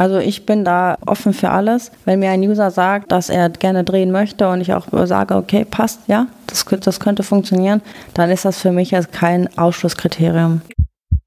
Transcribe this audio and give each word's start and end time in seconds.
Also 0.00 0.16
ich 0.16 0.46
bin 0.46 0.64
da 0.64 0.96
offen 1.04 1.34
für 1.34 1.50
alles. 1.50 1.92
Wenn 2.06 2.20
mir 2.20 2.30
ein 2.30 2.40
User 2.40 2.70
sagt, 2.70 3.12
dass 3.12 3.28
er 3.28 3.50
gerne 3.50 3.84
drehen 3.84 4.10
möchte 4.10 4.48
und 4.48 4.62
ich 4.62 4.72
auch 4.72 4.86
sage, 5.04 5.36
okay, 5.36 5.66
passt, 5.66 6.00
ja, 6.06 6.26
das, 6.46 6.64
das 6.64 7.00
könnte 7.00 7.22
funktionieren, 7.22 7.82
dann 8.14 8.30
ist 8.30 8.46
das 8.46 8.62
für 8.62 8.72
mich 8.72 8.92
jetzt 8.92 9.12
kein 9.12 9.58
Ausschlusskriterium. 9.58 10.62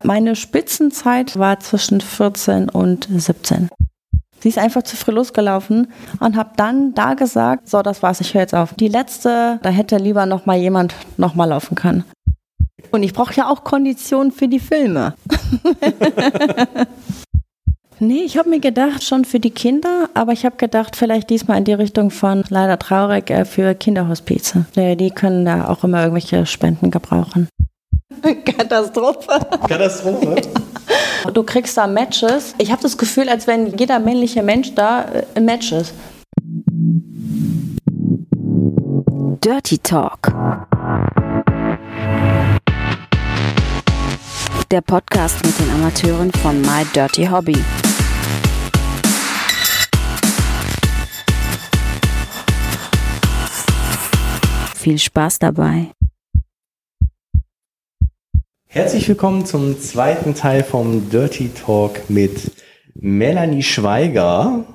Meine 0.04 0.36
Spitzenzeit 0.36 1.38
war 1.38 1.60
zwischen 1.60 2.02
14 2.02 2.68
und 2.68 3.08
17. 3.12 3.70
Sie 4.40 4.50
ist 4.50 4.58
einfach 4.58 4.82
zu 4.82 4.98
früh 4.98 5.12
losgelaufen 5.12 5.94
und 6.20 6.36
habe 6.36 6.54
dann 6.58 6.96
da 6.96 7.14
gesagt, 7.14 7.70
so, 7.70 7.84
das 7.84 8.02
war's, 8.02 8.22
ich 8.22 8.34
höre 8.34 8.42
jetzt 8.42 8.56
auf. 8.56 8.74
Die 8.74 8.88
letzte, 8.88 9.60
da 9.62 9.70
hätte 9.70 9.98
lieber 9.98 10.26
noch 10.26 10.48
mal 10.48 10.58
jemand 10.58 10.96
noch 11.18 11.36
mal 11.36 11.46
laufen 11.46 11.76
können. 11.76 12.06
Und 12.90 13.04
ich 13.04 13.14
brauche 13.14 13.36
ja 13.36 13.52
auch 13.52 13.64
Konditionen 13.64 14.32
für 14.32 14.48
die 14.48 14.60
Filme. 14.60 15.14
nee, 18.04 18.24
ich 18.24 18.38
habe 18.38 18.50
mir 18.50 18.60
gedacht, 18.60 19.04
schon 19.04 19.26
für 19.26 19.40
die 19.40 19.52
Kinder, 19.52 20.10
aber 20.14 20.34
ich 20.34 20.46
habe 20.46 20.58
gedacht, 20.58 20.96
vielleicht 20.96 21.30
diesmal 21.30 21.58
in 21.58 21.64
die 21.64 21.74
Richtung 21.74 22.12
von 22.12 22.44
leider 22.50 22.78
traurig 22.78 23.30
äh, 23.30 23.46
für 23.46 23.74
Kinderhospize. 23.74 24.66
Die 24.76 25.12
können 25.12 25.46
da 25.46 25.68
auch 25.68 25.84
immer 25.84 26.02
irgendwelche 26.02 26.46
Spenden 26.46 26.92
gebrauchen. 26.92 27.48
Katastrophe. 28.46 29.40
Katastrophe? 29.68 30.36
Du 31.34 31.44
kriegst 31.44 31.78
da 31.78 31.88
Matches. 31.88 32.54
Ich 32.58 32.72
habe 32.72 32.82
das 32.82 32.98
Gefühl, 32.98 33.30
als 33.30 33.48
wenn 33.48 33.78
jeder 33.78 34.00
männliche 34.00 34.44
Mensch 34.44 34.76
da 34.76 35.06
äh, 35.36 35.40
Matches. 35.40 35.94
Dirty 39.42 39.78
Talk. 39.80 40.32
Der 44.72 44.82
Podcast 44.82 45.46
mit 45.46 45.60
den 45.60 45.70
Amateuren 45.72 46.32
von 46.32 46.62
My 46.62 46.86
Dirty 46.94 47.26
Hobby. 47.26 47.58
Viel 54.84 55.00
Spaß 55.00 55.40
dabei. 55.40 55.92
Herzlich 58.68 59.08
willkommen 59.08 59.46
zum 59.46 59.80
zweiten 59.80 60.36
Teil 60.36 60.62
vom 60.62 61.10
Dirty 61.10 61.52
Talk 61.54 62.10
mit 62.10 62.52
Melanie 62.94 63.64
Schweiger. 63.64 64.66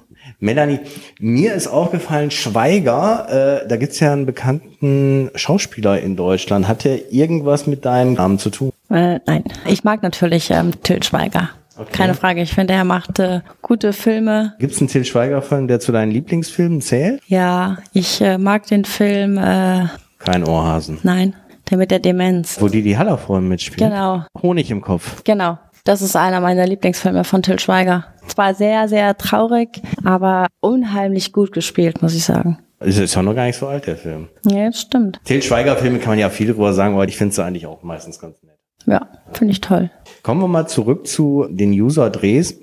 Melanie, 0.40 0.80
mir 1.20 1.52
ist 1.52 1.66
aufgefallen, 1.66 2.30
Schweiger, 2.30 3.60
äh, 3.64 3.68
da 3.68 3.76
gibt's 3.76 4.00
ja 4.00 4.14
einen 4.14 4.24
bekannten 4.24 5.30
Schauspieler 5.34 6.00
in 6.00 6.16
Deutschland. 6.16 6.68
Hat 6.68 6.84
der 6.84 7.12
irgendwas 7.12 7.66
mit 7.66 7.84
deinem 7.84 8.14
Namen 8.14 8.38
zu 8.38 8.48
tun? 8.48 8.72
Äh, 8.88 9.20
nein, 9.26 9.44
ich 9.66 9.84
mag 9.84 10.02
natürlich 10.02 10.50
ähm, 10.50 10.70
Till 10.82 11.02
Schweiger. 11.02 11.50
Okay. 11.78 11.92
Keine 11.92 12.14
Frage, 12.14 12.42
ich 12.42 12.52
finde, 12.52 12.74
er 12.74 12.84
macht 12.84 13.18
äh, 13.20 13.40
gute 13.62 13.92
Filme. 13.92 14.54
Gibt's 14.58 14.80
einen 14.80 14.88
Till 14.88 15.04
Schweiger-Film, 15.04 15.68
der 15.68 15.78
zu 15.78 15.92
deinen 15.92 16.10
Lieblingsfilmen 16.10 16.80
zählt? 16.80 17.22
Ja, 17.26 17.78
ich 17.92 18.20
äh, 18.20 18.36
mag 18.36 18.66
den 18.66 18.84
Film. 18.84 19.38
Äh, 19.38 19.86
Kein 20.18 20.44
Ohrhasen. 20.44 20.98
Nein. 21.04 21.34
Der 21.70 21.78
mit 21.78 21.90
der 21.90 22.00
Demenz. 22.00 22.60
Wo 22.60 22.68
die 22.68 22.82
die 22.82 22.98
Hallerfreunde 22.98 23.48
mitspielen. 23.48 23.90
Genau. 23.90 24.24
Honig 24.42 24.70
im 24.70 24.80
Kopf. 24.80 25.22
Genau. 25.24 25.58
Das 25.84 26.02
ist 26.02 26.16
einer 26.16 26.40
meiner 26.40 26.66
Lieblingsfilme 26.66 27.24
von 27.24 27.42
Till 27.42 27.58
Schweiger. 27.58 28.06
Zwar 28.26 28.54
sehr, 28.54 28.88
sehr 28.88 29.16
traurig, 29.16 29.80
aber 30.04 30.46
unheimlich 30.60 31.32
gut 31.32 31.52
gespielt, 31.52 32.02
muss 32.02 32.14
ich 32.14 32.24
sagen. 32.24 32.58
Ist, 32.80 32.98
ist 32.98 33.14
ja 33.14 33.22
noch 33.22 33.34
gar 33.34 33.44
nicht 33.46 33.56
so 33.58 33.66
alt, 33.66 33.86
der 33.86 33.96
Film. 33.96 34.28
Ja, 34.44 34.66
das 34.66 34.80
stimmt. 34.80 35.20
Till 35.24 35.42
Schweiger-Filme 35.42 35.98
kann 35.98 36.10
man 36.10 36.18
ja 36.18 36.30
viel 36.30 36.48
drüber 36.52 36.72
sagen, 36.72 36.94
aber 36.94 37.06
ich 37.06 37.16
finde 37.16 37.34
sie 37.34 37.44
eigentlich 37.44 37.66
auch 37.66 37.82
meistens 37.82 38.18
ganz 38.18 38.42
nett. 38.42 38.57
Ja, 38.86 39.08
finde 39.32 39.52
ich 39.52 39.60
toll. 39.60 39.90
Kommen 40.22 40.40
wir 40.40 40.48
mal 40.48 40.66
zurück 40.66 41.06
zu 41.06 41.46
den 41.48 41.72
User-Drehs. 41.72 42.58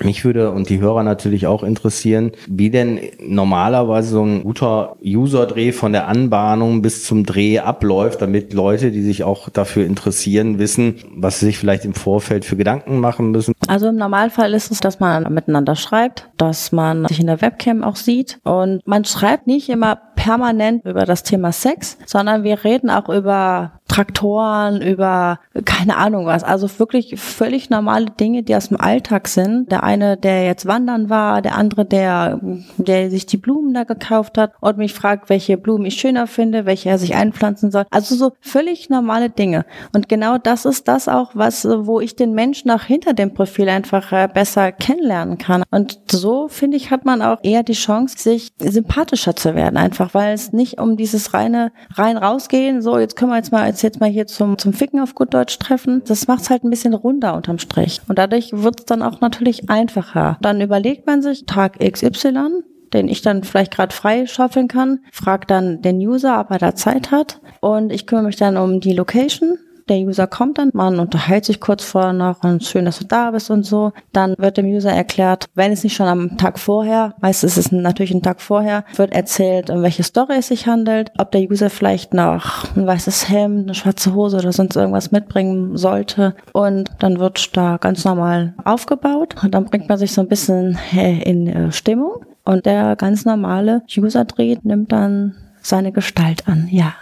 Mich 0.00 0.24
würde 0.24 0.52
und 0.52 0.70
die 0.70 0.80
Hörer 0.80 1.02
natürlich 1.02 1.46
auch 1.46 1.62
interessieren, 1.62 2.32
wie 2.48 2.70
denn 2.70 2.98
normalerweise 3.20 4.08
so 4.08 4.24
ein 4.24 4.42
guter 4.42 4.96
User-Dreh 5.04 5.72
von 5.72 5.92
der 5.92 6.08
Anbahnung 6.08 6.80
bis 6.80 7.04
zum 7.04 7.26
Dreh 7.26 7.58
abläuft, 7.58 8.22
damit 8.22 8.54
Leute, 8.54 8.90
die 8.90 9.02
sich 9.02 9.22
auch 9.22 9.50
dafür 9.50 9.84
interessieren, 9.84 10.58
wissen, 10.58 10.96
was 11.14 11.40
sie 11.40 11.46
sich 11.46 11.58
vielleicht 11.58 11.84
im 11.84 11.92
Vorfeld 11.92 12.46
für 12.46 12.56
Gedanken 12.56 13.00
machen 13.00 13.32
müssen. 13.32 13.52
Also 13.68 13.88
im 13.88 13.96
Normalfall 13.96 14.54
ist 14.54 14.70
es, 14.70 14.80
dass 14.80 15.00
man 15.00 15.32
miteinander 15.32 15.76
schreibt, 15.76 16.28
dass 16.36 16.72
man 16.72 17.06
sich 17.06 17.20
in 17.20 17.26
der 17.26 17.40
Webcam 17.40 17.84
auch 17.84 17.96
sieht 17.96 18.40
und 18.44 18.86
man 18.86 19.04
schreibt 19.04 19.46
nicht 19.46 19.68
immer 19.68 19.96
permanent 20.16 20.84
über 20.84 21.04
das 21.04 21.22
Thema 21.22 21.52
Sex, 21.52 21.98
sondern 22.06 22.44
wir 22.44 22.64
reden 22.64 22.90
auch 22.90 23.08
über 23.08 23.80
Traktoren, 23.88 24.80
über 24.80 25.40
keine 25.64 25.96
Ahnung 25.96 26.26
was. 26.26 26.44
Also 26.44 26.78
wirklich 26.78 27.20
völlig 27.20 27.70
normale 27.70 28.06
Dinge, 28.06 28.42
die 28.42 28.56
aus 28.56 28.68
dem 28.68 28.80
Alltag 28.80 29.28
sind. 29.28 29.70
Der 29.70 29.82
eine, 29.82 30.16
der 30.16 30.44
jetzt 30.44 30.66
wandern 30.66 31.10
war, 31.10 31.42
der 31.42 31.56
andere, 31.56 31.84
der, 31.84 32.40
der 32.78 33.10
sich 33.10 33.26
die 33.26 33.36
Blumen 33.36 33.74
da 33.74 33.84
gekauft 33.84 34.38
hat 34.38 34.52
und 34.60 34.78
mich 34.78 34.94
fragt, 34.94 35.28
welche 35.28 35.58
Blumen 35.58 35.84
ich 35.84 35.94
schöner 35.94 36.26
finde, 36.26 36.66
welche 36.66 36.88
er 36.88 36.98
sich 36.98 37.14
einpflanzen 37.14 37.70
soll. 37.70 37.84
Also 37.90 38.14
so 38.14 38.32
völlig 38.40 38.88
normale 38.88 39.28
Dinge. 39.28 39.66
Und 39.92 40.08
genau 40.08 40.38
das 40.38 40.64
ist 40.64 40.88
das 40.88 41.08
auch, 41.08 41.32
was, 41.34 41.66
wo 41.66 42.00
ich 42.00 42.16
den 42.16 42.32
Menschen 42.32 42.70
auch 42.70 42.82
hinter 42.82 43.12
dem 43.12 43.34
Profil 43.34 43.51
einfach 43.60 44.12
äh, 44.12 44.28
besser 44.32 44.72
kennenlernen 44.72 45.38
kann. 45.38 45.62
Und 45.70 45.98
so, 46.10 46.48
finde 46.48 46.76
ich, 46.76 46.90
hat 46.90 47.04
man 47.04 47.22
auch 47.22 47.38
eher 47.42 47.62
die 47.62 47.72
Chance, 47.72 48.16
sich 48.18 48.50
sympathischer 48.58 49.36
zu 49.36 49.54
werden, 49.54 49.76
einfach 49.76 50.14
weil 50.14 50.34
es 50.34 50.52
nicht 50.52 50.80
um 50.80 50.96
dieses 50.96 51.34
reine 51.34 51.72
rein 51.94 52.16
rausgehen, 52.16 52.82
so 52.82 52.98
jetzt 52.98 53.16
können 53.16 53.30
wir 53.30 53.36
jetzt 53.36 53.52
mal 53.52 53.62
als 53.62 53.82
jetzt 53.82 54.00
mal 54.00 54.10
hier 54.10 54.26
zum, 54.26 54.58
zum 54.58 54.72
Ficken 54.72 55.00
auf 55.00 55.14
gut 55.14 55.34
Deutsch 55.34 55.58
treffen. 55.58 56.02
Das 56.06 56.28
macht 56.28 56.42
es 56.42 56.50
halt 56.50 56.64
ein 56.64 56.70
bisschen 56.70 56.94
runder 56.94 57.34
unterm 57.34 57.58
Strich. 57.58 58.00
Und 58.08 58.18
dadurch 58.18 58.50
wird 58.52 58.80
es 58.80 58.84
dann 58.86 59.02
auch 59.02 59.20
natürlich 59.20 59.70
einfacher. 59.70 60.38
Dann 60.40 60.60
überlegt 60.60 61.06
man 61.06 61.22
sich 61.22 61.46
Tag 61.46 61.78
XY, 61.78 62.62
den 62.92 63.08
ich 63.08 63.22
dann 63.22 63.42
vielleicht 63.42 63.72
gerade 63.72 63.94
frei 63.94 64.26
schaufeln 64.26 64.68
kann, 64.68 65.00
fragt 65.12 65.50
dann 65.50 65.82
den 65.82 65.96
User, 65.98 66.40
ob 66.40 66.50
er 66.50 66.58
da 66.58 66.74
Zeit 66.74 67.10
hat 67.10 67.40
und 67.60 67.90
ich 67.90 68.06
kümmere 68.06 68.26
mich 68.26 68.36
dann 68.36 68.56
um 68.56 68.80
die 68.80 68.92
Location 68.92 69.58
der 69.88 69.98
User 69.98 70.26
kommt 70.26 70.58
dann, 70.58 70.70
man 70.72 70.98
unterhält 70.98 71.44
sich 71.44 71.60
kurz 71.60 71.84
vorher 71.84 72.12
noch 72.12 72.42
und 72.42 72.64
schön, 72.64 72.84
dass 72.84 72.98
du 72.98 73.04
da 73.04 73.30
bist 73.30 73.50
und 73.50 73.64
so. 73.64 73.92
Dann 74.12 74.34
wird 74.38 74.56
dem 74.56 74.66
User 74.66 74.92
erklärt, 74.92 75.46
wenn 75.54 75.72
es 75.72 75.84
nicht 75.84 75.94
schon 75.94 76.06
am 76.06 76.36
Tag 76.36 76.58
vorher, 76.58 77.14
meistens 77.20 77.56
ist 77.56 77.66
es 77.66 77.72
natürlich 77.72 78.14
ein 78.14 78.22
Tag 78.22 78.40
vorher, 78.40 78.84
wird 78.96 79.12
erzählt, 79.12 79.70
um 79.70 79.82
welche 79.82 80.02
Story 80.02 80.36
es 80.38 80.48
sich 80.48 80.66
handelt, 80.66 81.10
ob 81.18 81.30
der 81.32 81.42
User 81.42 81.70
vielleicht 81.70 82.14
noch 82.14 82.76
ein 82.76 82.86
weißes 82.86 83.28
Hemd, 83.28 83.64
eine 83.64 83.74
schwarze 83.74 84.14
Hose 84.14 84.38
oder 84.38 84.52
sonst 84.52 84.76
irgendwas 84.76 85.12
mitbringen 85.12 85.76
sollte. 85.76 86.34
Und 86.52 86.90
dann 86.98 87.18
wird 87.18 87.56
da 87.56 87.76
ganz 87.76 88.04
normal 88.04 88.54
aufgebaut 88.64 89.36
und 89.42 89.52
dann 89.54 89.64
bringt 89.64 89.88
man 89.88 89.98
sich 89.98 90.12
so 90.12 90.20
ein 90.20 90.28
bisschen 90.28 90.78
in 90.92 91.46
äh, 91.46 91.72
Stimmung. 91.72 92.24
Und 92.44 92.66
der 92.66 92.96
ganz 92.96 93.24
normale 93.24 93.82
User-Dreh 93.96 94.56
nimmt 94.62 94.90
dann 94.92 95.36
seine 95.60 95.92
Gestalt 95.92 96.48
an, 96.48 96.68
ja. 96.70 96.94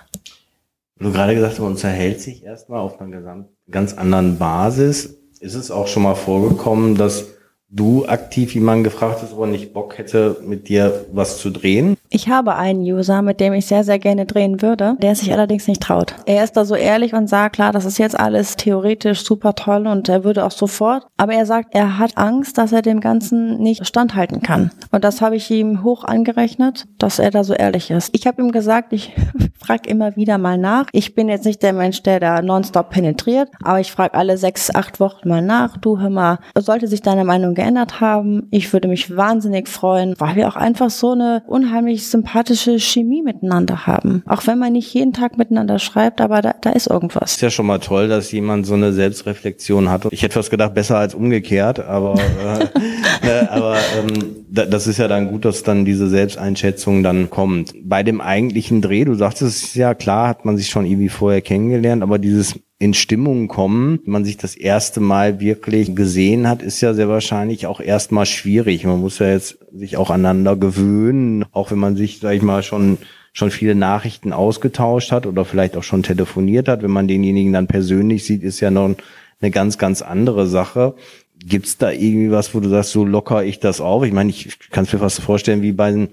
Du 1.00 1.12
gerade 1.12 1.34
gesagt 1.34 1.54
hast, 1.54 1.60
man 1.60 1.72
unterhält 1.72 2.20
sich 2.20 2.44
erstmal 2.44 2.80
auf 2.80 3.00
einer 3.00 3.46
ganz 3.70 3.94
anderen 3.94 4.36
Basis. 4.36 5.18
Ist 5.40 5.54
es 5.54 5.70
auch 5.70 5.86
schon 5.86 6.02
mal 6.02 6.14
vorgekommen, 6.14 6.94
dass 6.94 7.28
du 7.70 8.04
aktiv 8.04 8.54
jemanden 8.54 8.84
gefragt 8.84 9.22
hast, 9.22 9.32
ob 9.32 9.40
er 9.40 9.46
nicht 9.46 9.72
Bock 9.72 9.96
hätte, 9.96 10.36
mit 10.44 10.68
dir 10.68 11.06
was 11.10 11.38
zu 11.38 11.48
drehen? 11.48 11.96
Ich 12.12 12.28
habe 12.28 12.56
einen 12.56 12.80
User, 12.80 13.22
mit 13.22 13.38
dem 13.38 13.52
ich 13.52 13.66
sehr, 13.66 13.84
sehr 13.84 14.00
gerne 14.00 14.26
drehen 14.26 14.62
würde, 14.62 14.96
der 14.98 15.14
sich 15.14 15.32
allerdings 15.32 15.68
nicht 15.68 15.80
traut. 15.80 16.16
Er 16.26 16.42
ist 16.42 16.56
da 16.56 16.64
so 16.64 16.74
ehrlich 16.74 17.14
und 17.14 17.28
sagt, 17.28 17.54
klar, 17.54 17.70
das 17.70 17.84
ist 17.84 17.98
jetzt 17.98 18.18
alles 18.18 18.56
theoretisch 18.56 19.22
super 19.22 19.54
toll 19.54 19.86
und 19.86 20.08
er 20.08 20.24
würde 20.24 20.44
auch 20.44 20.50
sofort. 20.50 21.06
Aber 21.18 21.34
er 21.34 21.46
sagt, 21.46 21.72
er 21.72 21.98
hat 21.98 22.18
Angst, 22.18 22.58
dass 22.58 22.72
er 22.72 22.82
dem 22.82 22.98
Ganzen 22.98 23.58
nicht 23.58 23.86
standhalten 23.86 24.42
kann. 24.42 24.72
Und 24.90 25.04
das 25.04 25.20
habe 25.20 25.36
ich 25.36 25.48
ihm 25.52 25.84
hoch 25.84 26.02
angerechnet, 26.02 26.88
dass 26.98 27.20
er 27.20 27.30
da 27.30 27.44
so 27.44 27.54
ehrlich 27.54 27.92
ist. 27.92 28.10
Ich 28.12 28.26
habe 28.26 28.42
ihm 28.42 28.50
gesagt, 28.50 28.92
ich 28.92 29.14
frage 29.64 29.88
immer 29.88 30.16
wieder 30.16 30.36
mal 30.36 30.58
nach. 30.58 30.86
Ich 30.90 31.14
bin 31.14 31.28
jetzt 31.28 31.44
nicht 31.44 31.62
der 31.62 31.74
Mensch, 31.74 32.02
der 32.02 32.18
da 32.18 32.42
nonstop 32.42 32.90
penetriert, 32.90 33.50
aber 33.62 33.78
ich 33.78 33.92
frage 33.92 34.14
alle 34.14 34.36
sechs, 34.36 34.74
acht 34.74 34.98
Wochen 34.98 35.28
mal 35.28 35.42
nach. 35.42 35.76
Du, 35.76 36.00
hör 36.00 36.10
mal, 36.10 36.40
sollte 36.58 36.88
sich 36.88 37.02
deine 37.02 37.24
Meinung 37.24 37.54
geändert 37.54 38.00
haben? 38.00 38.48
Ich 38.50 38.72
würde 38.72 38.88
mich 38.88 39.16
wahnsinnig 39.16 39.68
freuen, 39.68 40.16
weil 40.18 40.34
wir 40.34 40.48
auch 40.48 40.56
einfach 40.56 40.90
so 40.90 41.12
eine 41.12 41.44
unheimlich 41.46 41.99
wirklich 42.00 42.08
sympathische 42.08 42.78
Chemie 42.78 43.22
miteinander 43.22 43.86
haben. 43.86 44.22
Auch 44.26 44.46
wenn 44.46 44.58
man 44.58 44.72
nicht 44.72 44.92
jeden 44.94 45.12
Tag 45.12 45.36
miteinander 45.36 45.78
schreibt, 45.78 46.20
aber 46.20 46.40
da, 46.40 46.54
da 46.60 46.70
ist 46.70 46.86
irgendwas. 46.86 47.32
Ist 47.32 47.42
ja 47.42 47.50
schon 47.50 47.66
mal 47.66 47.78
toll, 47.78 48.08
dass 48.08 48.32
jemand 48.32 48.66
so 48.66 48.74
eine 48.74 48.92
Selbstreflexion 48.92 49.90
hat. 49.90 50.06
Ich 50.10 50.22
hätte 50.22 50.34
fast 50.34 50.50
gedacht, 50.50 50.74
besser 50.74 50.98
als 50.98 51.14
umgekehrt, 51.14 51.80
aber, 51.80 52.14
äh, 52.14 53.26
ne, 53.26 53.50
aber 53.50 53.76
ähm, 53.98 54.36
das 54.48 54.86
ist 54.86 54.98
ja 54.98 55.08
dann 55.08 55.28
gut, 55.28 55.44
dass 55.44 55.62
dann 55.62 55.84
diese 55.84 56.08
Selbsteinschätzung 56.08 57.02
dann 57.02 57.28
kommt. 57.28 57.74
Bei 57.82 58.02
dem 58.02 58.20
eigentlichen 58.20 58.80
Dreh, 58.80 59.04
du 59.04 59.14
sagtest 59.14 59.74
ja 59.74 59.94
klar, 59.94 60.28
hat 60.28 60.44
man 60.44 60.56
sich 60.56 60.68
schon 60.68 60.86
irgendwie 60.86 61.08
vorher 61.08 61.42
kennengelernt, 61.42 62.02
aber 62.02 62.18
dieses 62.18 62.58
in 62.80 62.94
Stimmung 62.94 63.46
kommen, 63.46 64.00
wenn 64.04 64.12
man 64.12 64.24
sich 64.24 64.38
das 64.38 64.56
erste 64.56 65.00
Mal 65.00 65.38
wirklich 65.38 65.94
gesehen 65.94 66.48
hat, 66.48 66.62
ist 66.62 66.80
ja 66.80 66.94
sehr 66.94 67.10
wahrscheinlich 67.10 67.66
auch 67.66 67.78
erstmal 67.78 68.24
schwierig. 68.24 68.84
Man 68.84 69.00
muss 69.00 69.18
ja 69.18 69.28
jetzt 69.28 69.58
sich 69.72 69.98
auch 69.98 70.08
aneinander 70.08 70.56
gewöhnen, 70.56 71.44
auch 71.52 71.70
wenn 71.70 71.78
man 71.78 71.94
sich, 71.94 72.20
sag 72.20 72.34
ich 72.34 72.42
mal, 72.42 72.62
schon 72.62 72.98
schon 73.32 73.50
viele 73.50 73.74
Nachrichten 73.74 74.32
ausgetauscht 74.32 75.12
hat 75.12 75.26
oder 75.26 75.44
vielleicht 75.44 75.76
auch 75.76 75.82
schon 75.82 76.02
telefoniert 76.02 76.68
hat. 76.68 76.82
Wenn 76.82 76.90
man 76.90 77.06
denjenigen 77.06 77.52
dann 77.52 77.68
persönlich 77.68 78.24
sieht, 78.24 78.42
ist 78.42 78.60
ja 78.60 78.70
noch 78.70 78.96
eine 79.40 79.50
ganz, 79.50 79.78
ganz 79.78 80.02
andere 80.02 80.46
Sache. 80.46 80.94
Gibt's 81.38 81.78
da 81.78 81.90
irgendwie 81.90 82.30
was, 82.30 82.54
wo 82.54 82.60
du 82.60 82.68
sagst, 82.68 82.90
so 82.90 83.04
locker 83.04 83.44
ich 83.44 83.60
das 83.60 83.80
auf? 83.80 84.04
Ich 84.04 84.12
meine, 84.12 84.30
ich 84.30 84.58
kann 84.70 84.84
es 84.84 84.92
mir 84.92 84.98
fast 84.98 85.20
vorstellen, 85.20 85.62
wie 85.62 85.72
bei 85.72 86.08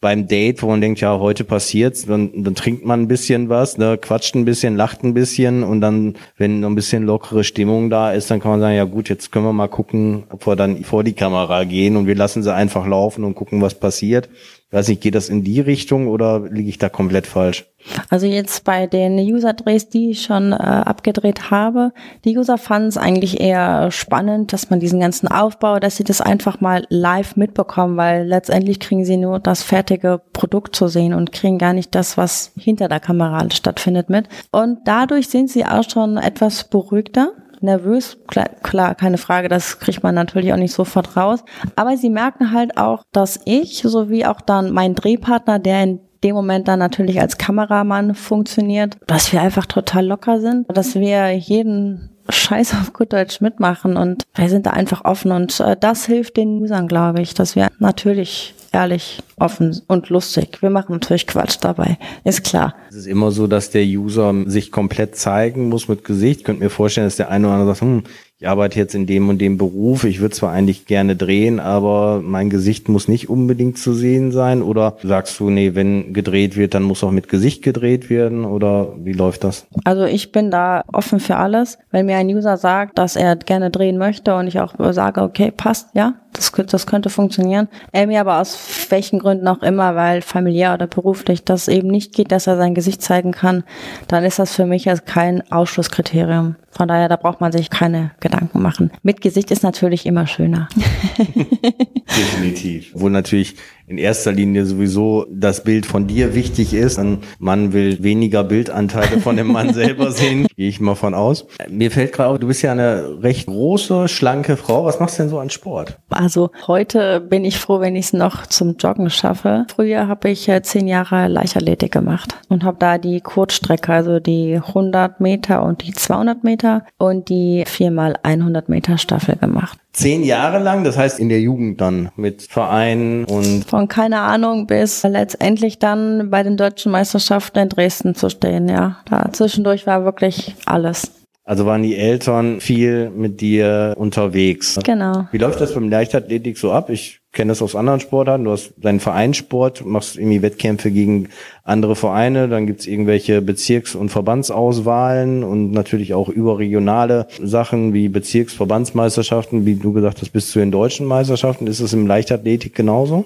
beim 0.00 0.26
Date, 0.26 0.62
wo 0.62 0.68
man 0.68 0.80
denkt, 0.80 1.00
ja, 1.00 1.18
heute 1.18 1.44
passiert's, 1.44 2.06
dann, 2.06 2.30
dann 2.42 2.54
trinkt 2.54 2.86
man 2.86 3.02
ein 3.02 3.08
bisschen 3.08 3.50
was, 3.50 3.76
ne, 3.76 3.98
quatscht 3.98 4.34
ein 4.34 4.46
bisschen, 4.46 4.76
lacht 4.76 5.04
ein 5.04 5.12
bisschen 5.12 5.62
und 5.62 5.82
dann, 5.82 6.16
wenn 6.38 6.60
noch 6.60 6.70
ein 6.70 6.74
bisschen 6.74 7.04
lockere 7.04 7.44
Stimmung 7.44 7.90
da 7.90 8.12
ist, 8.12 8.30
dann 8.30 8.40
kann 8.40 8.52
man 8.52 8.60
sagen, 8.60 8.76
ja 8.76 8.84
gut, 8.84 9.10
jetzt 9.10 9.30
können 9.30 9.44
wir 9.44 9.52
mal 9.52 9.68
gucken, 9.68 10.24
ob 10.30 10.46
wir 10.46 10.56
dann 10.56 10.84
vor 10.84 11.04
die 11.04 11.12
Kamera 11.12 11.64
gehen 11.64 11.96
und 11.96 12.06
wir 12.06 12.14
lassen 12.14 12.42
sie 12.42 12.54
einfach 12.54 12.86
laufen 12.86 13.24
und 13.24 13.34
gucken, 13.34 13.60
was 13.60 13.78
passiert. 13.78 14.30
Ich 14.70 14.76
weiß 14.76 14.86
nicht, 14.86 15.00
geht 15.00 15.16
das 15.16 15.28
in 15.28 15.42
die 15.42 15.58
Richtung 15.60 16.06
oder 16.06 16.48
liege 16.48 16.68
ich 16.68 16.78
da 16.78 16.88
komplett 16.88 17.26
falsch? 17.26 17.66
Also 18.08 18.26
jetzt 18.26 18.62
bei 18.62 18.86
den 18.86 19.18
User-Drehs, 19.18 19.88
die 19.88 20.10
ich 20.10 20.22
schon 20.22 20.52
äh, 20.52 20.54
abgedreht 20.54 21.50
habe, 21.50 21.92
die 22.24 22.38
User 22.38 22.56
fanden 22.56 22.86
es 22.86 22.96
eigentlich 22.96 23.40
eher 23.40 23.90
spannend, 23.90 24.52
dass 24.52 24.70
man 24.70 24.78
diesen 24.78 25.00
ganzen 25.00 25.26
Aufbau, 25.26 25.80
dass 25.80 25.96
sie 25.96 26.04
das 26.04 26.20
einfach 26.20 26.60
mal 26.60 26.86
live 26.88 27.34
mitbekommen, 27.34 27.96
weil 27.96 28.24
letztendlich 28.28 28.78
kriegen 28.78 29.04
sie 29.04 29.16
nur 29.16 29.40
das 29.40 29.64
fertige 29.64 30.20
Produkt 30.32 30.76
zu 30.76 30.86
sehen 30.86 31.14
und 31.14 31.32
kriegen 31.32 31.58
gar 31.58 31.72
nicht 31.72 31.92
das, 31.96 32.16
was 32.16 32.52
hinter 32.56 32.86
der 32.86 33.00
Kamera 33.00 33.44
stattfindet 33.52 34.08
mit. 34.08 34.28
Und 34.52 34.78
dadurch 34.84 35.26
sind 35.26 35.50
sie 35.50 35.64
auch 35.64 35.90
schon 35.90 36.16
etwas 36.16 36.62
beruhigter 36.62 37.32
nervös, 37.62 38.18
klar, 38.26 38.48
klar, 38.62 38.94
keine 38.94 39.18
Frage, 39.18 39.48
das 39.48 39.78
kriegt 39.78 40.02
man 40.02 40.14
natürlich 40.14 40.52
auch 40.52 40.58
nicht 40.58 40.74
sofort 40.74 41.16
raus. 41.16 41.44
Aber 41.76 41.96
sie 41.96 42.10
merken 42.10 42.52
halt 42.52 42.76
auch, 42.76 43.04
dass 43.12 43.40
ich, 43.44 43.82
sowie 43.82 44.24
auch 44.24 44.40
dann 44.40 44.72
mein 44.72 44.94
Drehpartner, 44.94 45.58
der 45.58 45.82
in 45.82 46.00
dem 46.22 46.34
Moment 46.34 46.68
dann 46.68 46.78
natürlich 46.78 47.20
als 47.20 47.38
Kameramann 47.38 48.14
funktioniert, 48.14 48.98
dass 49.06 49.32
wir 49.32 49.40
einfach 49.40 49.66
total 49.66 50.06
locker 50.06 50.40
sind, 50.40 50.66
dass 50.68 50.94
wir 50.94 51.30
jeden 51.30 52.10
Scheiß 52.28 52.74
auf 52.74 52.92
gut 52.92 53.12
Deutsch 53.12 53.40
mitmachen 53.40 53.96
und 53.96 54.24
wir 54.34 54.48
sind 54.48 54.66
da 54.66 54.70
einfach 54.70 55.04
offen 55.04 55.32
und 55.32 55.58
äh, 55.60 55.76
das 55.78 56.06
hilft 56.06 56.36
den 56.36 56.60
Usern, 56.60 56.88
glaube 56.88 57.22
ich, 57.22 57.34
dass 57.34 57.56
wir 57.56 57.68
natürlich 57.78 58.54
ehrlich, 58.72 59.22
offen 59.36 59.80
und 59.86 60.08
lustig. 60.08 60.58
Wir 60.60 60.70
machen 60.70 60.92
natürlich 60.92 61.26
Quatsch 61.26 61.58
dabei, 61.60 61.98
ist 62.24 62.44
klar. 62.44 62.74
Es 62.88 62.96
ist 62.96 63.06
immer 63.06 63.30
so, 63.30 63.46
dass 63.46 63.70
der 63.70 63.84
User 63.84 64.34
sich 64.46 64.70
komplett 64.70 65.16
zeigen 65.16 65.68
muss 65.68 65.88
mit 65.88 66.04
Gesicht. 66.04 66.40
Ich 66.40 66.44
könnte 66.44 66.62
mir 66.62 66.70
vorstellen, 66.70 67.06
dass 67.06 67.16
der 67.16 67.30
eine 67.30 67.46
oder 67.46 67.54
andere 67.54 67.74
sagt, 67.74 67.82
hm, 67.82 68.02
ich 68.40 68.48
arbeite 68.48 68.78
jetzt 68.78 68.94
in 68.94 69.04
dem 69.04 69.28
und 69.28 69.38
dem 69.38 69.58
Beruf, 69.58 70.04
ich 70.04 70.22
würde 70.22 70.34
zwar 70.34 70.50
eigentlich 70.52 70.86
gerne 70.86 71.14
drehen, 71.14 71.60
aber 71.60 72.22
mein 72.24 72.48
Gesicht 72.48 72.88
muss 72.88 73.06
nicht 73.06 73.28
unbedingt 73.28 73.76
zu 73.76 73.92
sehen 73.92 74.32
sein. 74.32 74.62
Oder 74.62 74.96
sagst 75.02 75.38
du, 75.38 75.50
nee, 75.50 75.74
wenn 75.74 76.14
gedreht 76.14 76.56
wird, 76.56 76.72
dann 76.72 76.84
muss 76.84 77.04
auch 77.04 77.10
mit 77.10 77.28
Gesicht 77.28 77.62
gedreht 77.62 78.08
werden? 78.08 78.46
Oder 78.46 78.94
wie 78.96 79.12
läuft 79.12 79.44
das? 79.44 79.66
Also 79.84 80.04
ich 80.04 80.32
bin 80.32 80.50
da 80.50 80.84
offen 80.90 81.20
für 81.20 81.36
alles. 81.36 81.76
Wenn 81.90 82.06
mir 82.06 82.16
ein 82.16 82.28
User 82.28 82.56
sagt, 82.56 82.96
dass 82.96 83.14
er 83.14 83.36
gerne 83.36 83.68
drehen 83.68 83.98
möchte 83.98 84.34
und 84.34 84.46
ich 84.46 84.58
auch 84.58 84.72
sage, 84.94 85.20
okay, 85.20 85.52
passt, 85.54 85.88
ja, 85.94 86.14
das, 86.32 86.52
das 86.52 86.86
könnte 86.86 87.10
funktionieren. 87.10 87.68
Er 87.92 88.20
aber 88.20 88.40
aus 88.40 88.58
welchen 88.90 89.18
Gründen 89.18 89.48
auch 89.48 89.62
immer, 89.62 89.96
weil 89.96 90.22
familiär 90.22 90.74
oder 90.74 90.86
beruflich 90.86 91.44
das 91.44 91.68
eben 91.68 91.88
nicht 91.88 92.14
geht, 92.14 92.32
dass 92.32 92.46
er 92.46 92.56
sein 92.56 92.74
Gesicht 92.74 93.02
zeigen 93.02 93.32
kann, 93.32 93.64
dann 94.08 94.24
ist 94.24 94.38
das 94.38 94.54
für 94.54 94.66
mich 94.66 94.88
als 94.88 95.04
kein 95.04 95.50
Ausschlusskriterium. 95.50 96.56
Von 96.70 96.88
daher, 96.88 97.08
da 97.08 97.16
braucht 97.16 97.40
man 97.40 97.50
sich 97.50 97.68
keine 97.68 98.12
Gedanken 98.20 98.62
machen. 98.62 98.92
Mit 99.02 99.20
Gesicht 99.20 99.50
ist 99.50 99.62
natürlich 99.62 100.06
immer 100.06 100.26
schöner. 100.26 100.68
Definitiv. 101.18 102.92
Wo 102.94 103.08
natürlich 103.08 103.56
in 103.90 103.98
erster 103.98 104.30
Linie 104.30 104.66
sowieso 104.66 105.26
das 105.28 105.64
Bild 105.64 105.84
von 105.84 106.06
dir 106.06 106.32
wichtig 106.36 106.74
ist. 106.74 106.96
Ein 106.96 107.18
Mann 107.40 107.72
will 107.72 108.00
weniger 108.04 108.44
Bildanteile 108.44 109.18
von 109.20 109.36
dem 109.36 109.48
Mann 109.48 109.74
selber 109.74 110.12
sehen, 110.12 110.46
gehe 110.56 110.68
ich 110.68 110.80
mal 110.80 110.94
von 110.94 111.12
aus. 111.12 111.44
Mir 111.68 111.90
fällt 111.90 112.12
gerade 112.12 112.30
auf, 112.30 112.38
du 112.38 112.46
bist 112.46 112.62
ja 112.62 112.70
eine 112.70 113.20
recht 113.20 113.46
große, 113.46 114.06
schlanke 114.06 114.56
Frau. 114.56 114.84
Was 114.84 115.00
machst 115.00 115.18
du 115.18 115.24
denn 115.24 115.30
so 115.30 115.40
an 115.40 115.50
Sport? 115.50 115.98
Also 116.08 116.52
heute 116.68 117.20
bin 117.20 117.44
ich 117.44 117.58
froh, 117.58 117.80
wenn 117.80 117.96
ich 117.96 118.06
es 118.06 118.12
noch 118.12 118.46
zum 118.46 118.76
Joggen 118.76 119.10
schaffe. 119.10 119.66
Früher 119.74 120.06
habe 120.06 120.30
ich 120.30 120.48
äh, 120.48 120.62
zehn 120.62 120.86
Jahre 120.86 121.26
Leichtathletik 121.26 121.90
gemacht 121.90 122.36
und 122.48 122.62
habe 122.62 122.76
da 122.78 122.96
die 122.96 123.20
Kurzstrecke, 123.20 123.92
also 123.92 124.20
die 124.20 124.54
100 124.54 125.20
Meter 125.20 125.64
und 125.64 125.82
die 125.84 125.92
200 125.92 126.44
Meter 126.44 126.84
und 126.96 127.28
die 127.28 127.64
viermal 127.66 128.14
100 128.22 128.68
Meter 128.68 128.98
Staffel 128.98 129.34
gemacht. 129.34 129.79
Zehn 129.92 130.22
Jahre 130.22 130.60
lang, 130.60 130.84
das 130.84 130.96
heißt 130.96 131.18
in 131.18 131.28
der 131.28 131.40
Jugend 131.40 131.80
dann 131.80 132.10
mit 132.16 132.42
Vereinen 132.42 133.24
und 133.24 133.64
von 133.64 133.88
keine 133.88 134.20
Ahnung 134.20 134.66
bis 134.66 135.02
letztendlich 135.02 135.78
dann 135.78 136.30
bei 136.30 136.42
den 136.42 136.56
deutschen 136.56 136.92
Meisterschaften 136.92 137.58
in 137.58 137.68
Dresden 137.68 138.14
zu 138.14 138.30
stehen, 138.30 138.68
ja. 138.68 138.98
Da 139.08 139.32
zwischendurch 139.32 139.86
war 139.86 140.04
wirklich 140.04 140.54
alles. 140.64 141.10
Also 141.44 141.66
waren 141.66 141.82
die 141.82 141.96
Eltern 141.96 142.60
viel 142.60 143.10
mit 143.10 143.40
dir 143.40 143.94
unterwegs. 143.96 144.78
Genau. 144.84 145.26
Wie 145.32 145.38
läuft 145.38 145.60
das 145.60 145.74
beim 145.74 145.90
Leichtathletik 145.90 146.56
so 146.56 146.70
ab? 146.70 146.90
Ich 146.90 147.19
kenne 147.32 147.50
das 147.50 147.62
aus 147.62 147.76
anderen 147.76 148.00
Sportarten. 148.00 148.44
Du 148.44 148.50
hast 148.50 148.72
deinen 148.76 149.00
Vereinssport, 149.00 149.84
machst 149.84 150.16
irgendwie 150.16 150.42
Wettkämpfe 150.42 150.90
gegen 150.90 151.28
andere 151.62 151.94
Vereine, 151.94 152.48
dann 152.48 152.66
gibt's 152.66 152.86
irgendwelche 152.86 153.40
Bezirks- 153.40 153.94
und 153.94 154.08
Verbandsauswahlen 154.08 155.44
und 155.44 155.70
natürlich 155.70 156.14
auch 156.14 156.28
überregionale 156.28 157.28
Sachen 157.42 157.94
wie 157.94 158.08
Bezirksverbandsmeisterschaften, 158.08 159.66
wie 159.66 159.76
du 159.76 159.92
gesagt 159.92 160.20
hast, 160.20 160.30
bis 160.30 160.50
zu 160.50 160.58
den 160.58 160.70
deutschen 160.70 161.06
Meisterschaften. 161.06 161.66
Ist 161.66 161.80
es 161.80 161.92
im 161.92 162.06
Leichtathletik 162.06 162.74
genauso? 162.74 163.24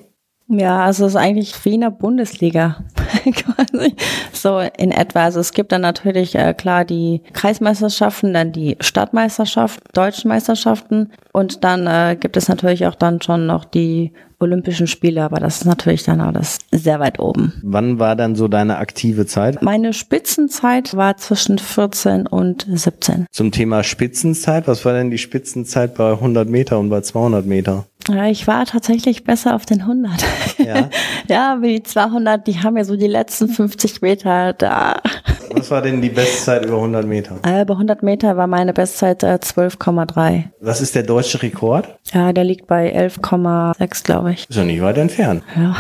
Ja, 0.49 0.85
also 0.85 1.07
es 1.07 1.13
ist 1.13 1.17
eigentlich 1.17 1.65
wie 1.65 1.75
in 1.75 1.81
der 1.81 1.91
Bundesliga 1.91 2.85
quasi 3.25 3.95
so 4.33 4.61
in 4.79 4.91
etwa. 4.91 5.25
Also 5.25 5.41
es 5.41 5.53
gibt 5.53 5.73
dann 5.73 5.81
natürlich 5.81 6.35
äh, 6.35 6.53
klar 6.53 6.85
die 6.85 7.23
Kreismeisterschaften, 7.33 8.35
dann 8.35 8.53
die 8.53 8.77
Stadtmeisterschaft, 8.81 9.81
deutschen 9.95 10.29
Meisterschaften 10.29 11.11
und 11.33 11.65
dann 11.65 11.87
äh, 11.87 12.17
gibt 12.19 12.37
es 12.37 12.49
natürlich 12.49 12.87
auch 12.87 12.95
dann 12.95 13.23
schon 13.23 13.47
noch 13.47 13.65
die 13.65 14.13
Olympischen 14.41 14.87
Spiele, 14.87 15.23
aber 15.23 15.39
das 15.39 15.59
ist 15.59 15.65
natürlich 15.65 16.03
dann 16.03 16.21
alles 16.21 16.59
sehr 16.71 17.01
weit 17.01 17.19
oben. 17.19 17.55
Wann 17.63 17.99
war 17.99 18.15
dann 18.15 18.37
so 18.37 18.47
deine 18.47 18.77
aktive 18.77 19.27
Zeit? 19.27 19.63
Meine 19.63 19.93
Spitzenzeit 19.93 20.95
war 20.97 21.17
zwischen 21.17 21.59
14 21.59 22.27
und 22.27 22.67
17. 22.69 23.27
Zum 23.31 23.53
Thema 23.53 23.83
Spitzenzeit, 23.83 24.69
was 24.69 24.85
war 24.85 24.93
denn 24.93 25.11
die 25.11 25.19
Spitzenzeit 25.19 25.95
bei 25.95 26.13
100 26.13 26.49
Meter 26.49 26.79
und 26.79 26.91
bei 26.91 27.01
200 27.01 27.47
Meter? 27.47 27.87
Ja, 28.09 28.27
ich 28.27 28.47
war 28.47 28.67
tatsächlich 28.67 29.25
besser 29.25 29.55
auf 29.55 29.65
den 29.65 29.81
100. 29.81 30.13
Ja, 30.59 30.91
ja 31.29 31.57
die 31.57 31.83
200, 31.83 32.47
die 32.47 32.63
haben 32.63 32.77
ja 32.77 32.85
so 32.85 32.97
die 32.97 33.07
letzten 33.07 33.49
50 33.49 34.03
Meter 34.03 34.53
da. 34.53 35.01
Was 35.51 35.71
war 35.71 35.81
denn 35.83 36.03
die 36.03 36.11
Bestzeit 36.11 36.67
über 36.67 36.77
100 36.77 37.07
Meter? 37.07 37.37
Äh, 37.43 37.65
bei 37.65 37.73
100 37.73 38.03
Meter 38.03 38.37
war 38.37 38.47
meine 38.47 38.73
Bestzeit 38.73 39.23
äh, 39.23 39.39
12,3. 39.41 40.45
Was 40.61 40.81
ist 40.81 40.95
der 40.95 41.05
deutsche 41.05 41.41
Rekord? 41.43 41.89
Ja, 42.13 42.33
der 42.33 42.45
liegt 42.45 42.67
bei 42.67 42.95
11,6, 42.95 44.05
glaube 44.05 44.33
ich. 44.33 44.49
Ist 44.49 44.57
ja 44.57 44.65
nicht 44.65 44.83
weit 44.83 44.99
entfernt. 44.99 45.43
Ja. 45.57 45.77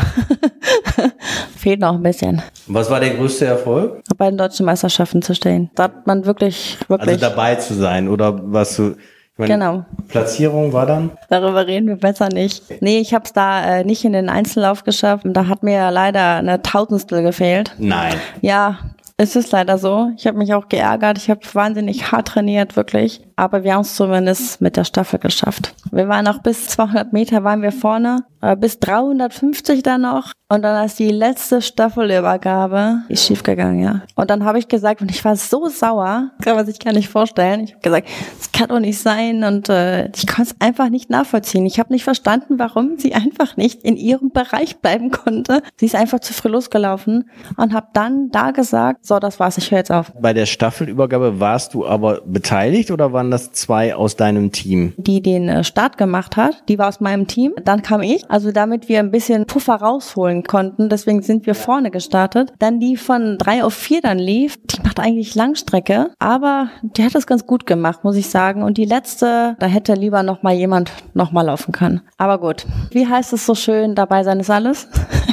Fehlt 1.57 1.81
noch 1.81 1.95
ein 1.95 2.02
bisschen. 2.02 2.43
Was 2.66 2.90
war 2.90 3.00
der 3.00 3.11
größte 3.11 3.47
Erfolg? 3.47 4.02
Bei 4.16 4.31
den 4.31 4.38
deutschen 4.38 4.64
Meisterschaften 4.64 5.23
zu 5.23 5.35
stehen. 5.35 5.71
Da 5.75 5.85
hat 5.85 6.07
man 6.07 6.25
wirklich, 6.25 6.78
wirklich. 6.88 7.09
Also 7.09 7.21
dabei 7.21 7.57
zu 7.57 7.75
sein 7.75 8.09
oder 8.09 8.40
was 8.45 8.76
du 8.76 8.97
meine, 9.37 9.55
genau. 9.55 9.85
Platzierung 10.09 10.73
war 10.73 10.87
dann? 10.87 11.11
Darüber 11.29 11.67
reden 11.67 11.88
wir 11.88 11.97
besser 11.97 12.29
nicht. 12.29 12.81
Nee, 12.81 12.99
ich 12.99 13.14
habe 13.14 13.25
es 13.25 13.33
da 13.33 13.79
äh, 13.79 13.85
nicht 13.85 14.05
in 14.05 14.12
den 14.12 14.29
Einzellauf 14.29 14.85
geschafft. 14.85 15.25
Da 15.26 15.49
hat 15.49 15.62
mir 15.62 15.91
leider 15.91 16.37
eine 16.37 16.62
Tausendstel 16.62 17.23
gefehlt. 17.23 17.75
Nein. 17.79 18.14
Ja, 18.43 18.79
es 19.16 19.37
ist 19.37 19.52
leider 19.52 19.78
so. 19.78 20.11
Ich 20.16 20.26
habe 20.26 20.38
mich 20.38 20.54
auch 20.54 20.68
geärgert. 20.68 21.18
Ich 21.18 21.30
habe 21.30 21.40
wahnsinnig 21.52 22.11
hart 22.11 22.28
trainiert, 22.28 22.75
wirklich. 22.75 23.21
Aber 23.37 23.62
wir 23.62 23.75
haben 23.75 23.83
es 23.83 23.94
zumindest 23.94 24.61
mit 24.61 24.76
der 24.76 24.85
Staffel 24.85 25.21
geschafft. 25.21 25.75
Wir 25.92 26.09
waren 26.09 26.26
auch 26.26 26.38
bis 26.38 26.66
200 26.68 27.12
Meter 27.12 27.44
waren 27.44 27.62
wir 27.62 27.73
vorne, 27.73 28.25
äh, 28.40 28.56
bis 28.56 28.78
350 28.80 29.83
dann 29.83 30.02
noch. 30.02 30.33
Und 30.49 30.62
dann 30.62 30.76
als 30.76 30.97
die 30.97 31.11
letzte 31.11 31.62
Staffelübergabe 31.62 33.02
ist 33.09 33.26
schiefgegangen, 33.26 33.83
ja. 33.83 34.02
Und 34.14 34.30
dann 34.30 34.44
habe 34.44 34.59
ich 34.59 34.68
gesagt, 34.68 35.00
und 35.00 35.11
ich 35.11 35.25
war 35.25 35.37
so 35.37 35.68
sauer, 35.68 36.30
kann 36.42 36.54
man 36.54 36.66
sich 36.66 36.78
gar 36.78 36.92
nicht 36.92 37.09
vorstellen. 37.09 37.61
Ich 37.61 37.73
habe 37.73 37.80
gesagt, 37.80 38.09
es 38.38 38.52
kann 38.52 38.68
doch 38.68 38.78
nicht 38.78 39.00
sein 39.00 39.42
und 39.42 39.68
äh, 39.68 40.09
ich 40.14 40.26
kann 40.26 40.44
es 40.44 40.54
einfach 40.61 40.90
nicht 40.90 41.09
nachvollziehen. 41.09 41.66
Ich 41.66 41.80
habe 41.80 41.92
nicht 41.92 42.04
verstanden, 42.04 42.59
warum 42.59 42.99
sie 42.99 43.14
einfach 43.14 43.56
nicht 43.56 43.83
in 43.83 43.97
ihrem 43.97 44.30
Bereich 44.30 44.76
bleiben 44.78 45.11
konnte. 45.11 45.62
Sie 45.76 45.87
ist 45.87 45.97
einfach 45.97 46.21
zu 46.21 46.35
früh 46.35 46.50
losgelaufen 46.50 47.30
und 47.56 47.73
habe 47.73 47.88
dann 47.94 48.30
da 48.30 48.50
gesagt, 48.50 49.03
so, 49.06 49.18
das 49.18 49.38
war's, 49.38 49.58
ich 49.58 49.70
höre 49.70 49.78
jetzt 49.78 49.92
auf. 49.92 50.12
Bei 50.18 50.32
der 50.32 50.46
Staffelübergabe 50.46 51.38
warst 51.38 51.75
du 51.75 51.87
aber 51.87 52.23
beteiligt 52.25 52.90
oder 52.90 53.12
waren 53.12 53.30
das 53.30 53.52
zwei 53.52 53.94
aus 53.94 54.16
deinem 54.16 54.50
Team? 54.50 54.94
Die 54.96 55.20
den 55.20 55.50
äh, 55.50 55.62
Start 55.62 55.99
gemacht 55.99 56.38
hat, 56.38 56.62
die 56.70 56.78
war 56.78 56.88
aus 56.88 57.00
meinem 57.00 57.26
Team. 57.26 57.52
Dann 57.62 57.82
kam 57.82 58.00
ich, 58.00 58.25
also 58.30 58.50
damit 58.50 58.88
wir 58.88 59.00
ein 59.00 59.11
bisschen 59.11 59.44
Puffer 59.44 59.75
rausholen 59.75 60.44
konnten. 60.44 60.88
Deswegen 60.88 61.20
sind 61.20 61.44
wir 61.44 61.54
vorne 61.54 61.90
gestartet. 61.90 62.54
Dann 62.58 62.80
die 62.80 62.96
von 62.96 63.37
drei 63.37 63.62
auf 63.62 63.75
vier 63.75 64.00
dann 64.00 64.18
lief. 64.18 64.56
Die 64.68 64.80
macht 64.80 64.99
eigentlich 64.99 65.34
Langstrecke, 65.34 66.11
aber 66.18 66.70
die 66.80 67.04
hat 67.04 67.14
das 67.14 67.26
ganz 67.26 67.46
gut 67.46 67.66
gemacht, 67.66 68.04
muss 68.04 68.16
ich 68.16 68.30
sagen. 68.30 68.62
Und 68.62 68.78
die 68.78 68.87
letzte, 68.87 69.56
da 69.58 69.66
hätte 69.66 69.92
lieber 69.92 70.23
noch 70.23 70.42
mal 70.42 70.54
jemand 70.54 70.90
noch 71.12 71.30
mal 71.30 71.42
laufen 71.42 71.73
können. 71.73 72.00
Aber 72.16 72.38
gut. 72.38 72.64
Wie 72.90 73.06
heißt 73.06 73.34
es 73.34 73.44
so 73.44 73.54
schön? 73.54 73.94
Dabei 73.94 74.25
sein 74.25 74.40
ist 74.40 74.49
alles. 74.49 74.88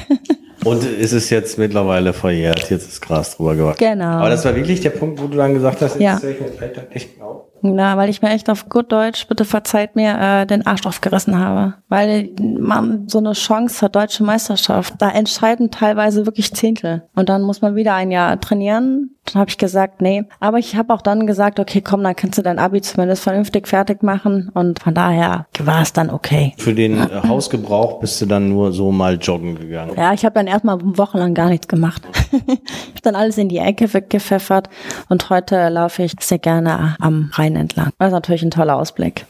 Und 0.64 0.84
ist 0.84 1.12
es 1.12 1.30
jetzt 1.30 1.58
mittlerweile 1.58 2.14
verjährt? 2.14 2.70
Jetzt 2.70 2.88
ist 2.88 3.02
Gras 3.02 3.36
drüber 3.36 3.56
gewachsen. 3.56 3.80
Genau. 3.80 4.06
Aber 4.06 4.30
das 4.30 4.46
war 4.46 4.56
wirklich 4.56 4.82
der 4.82 4.92
Punkt, 4.92 5.22
wo 5.22 5.28
du 5.28 5.38
dann 5.38 5.54
gesagt 5.54 5.82
hast, 5.82 6.00
jetzt 6.00 6.24
ja. 6.24 6.30
ich 6.30 6.40
mir 6.40 6.48
vielleicht 6.50 6.94
nicht 6.94 7.16
genau. 7.16 7.48
Ja, 7.64 7.96
weil 7.96 8.10
ich 8.10 8.22
mir 8.22 8.30
echt 8.30 8.50
auf 8.50 8.70
gut 8.70 8.92
Deutsch, 8.92 9.28
bitte 9.28 9.46
verzeiht 9.46 9.96
mir, 9.96 10.18
äh, 10.20 10.46
den 10.48 10.66
Arsch 10.66 10.86
aufgerissen 10.86 11.38
habe. 11.38 11.76
Weil 11.90 12.30
man 12.40 13.08
so 13.08 13.20
eine 13.20 13.34
Chance 13.34 13.76
zur 13.76 13.90
deutschen 13.90 14.26
Meisterschaft, 14.26 14.96
da 14.98 15.10
entscheiden 15.10 15.70
teilweise 15.70 16.26
wirklich 16.26 16.54
Zehntel. 16.54 17.04
Und 17.16 17.30
dann 17.30 17.44
muss 17.44 17.62
man 17.62 17.76
wieder 17.76 17.94
ein 17.94 18.10
Jahr 18.12 18.40
trainieren. 18.40 19.16
Dann 19.26 19.42
habe 19.42 19.50
ich 19.50 19.58
gesagt, 19.58 20.02
nee. 20.02 20.24
Aber 20.40 20.58
ich 20.58 20.76
habe 20.76 20.94
auch 20.94 21.02
dann 21.02 21.28
gesagt, 21.28 21.60
okay, 21.60 21.82
komm, 21.82 22.04
dann 22.04 22.16
kannst 22.16 22.38
du 22.38 22.42
dein 22.42 22.60
Abi 22.60 22.82
zumindest 22.82 23.24
vernünftig 23.24 23.68
fertig 23.68 24.04
machen. 24.04 24.50
Und 24.54 24.82
von 24.82 24.94
daher 24.94 25.46
war 25.60 25.82
es 25.82 25.94
dann 25.94 26.10
okay. 26.10 26.54
Für 26.58 26.74
den 26.74 26.98
äh, 26.98 27.22
Hausgebrauch 27.28 28.00
bist 28.00 28.20
du 28.22 28.26
dann 28.26 28.50
nur 28.50 28.74
so 28.74 28.92
mal 28.92 29.18
joggen 29.18 29.56
gegangen. 29.56 29.94
Ja, 29.96 30.14
ich 30.14 30.26
habe 30.26 30.34
dann 30.34 30.48
erstmal 30.48 30.80
wochenlang 30.82 31.34
gar 31.34 31.50
nichts 31.50 31.68
gemacht. 31.68 32.02
ich 32.32 32.40
habe 32.40 33.02
dann 33.04 33.16
alles 33.16 33.38
in 33.38 33.48
die 33.48 33.60
Ecke 33.60 33.94
weggepfeffert 33.94 34.70
und 35.10 35.30
heute 35.30 35.70
laufe 35.70 36.04
ich 36.04 36.14
sehr 36.20 36.40
gerne 36.40 36.96
am 37.00 37.32
Rhein 37.34 37.56
entlang. 37.56 37.92
Das 38.00 38.08
ist 38.08 38.14
natürlich 38.14 38.44
ein 38.44 38.52
toller 38.52 38.76
Ausblick. 38.76 39.26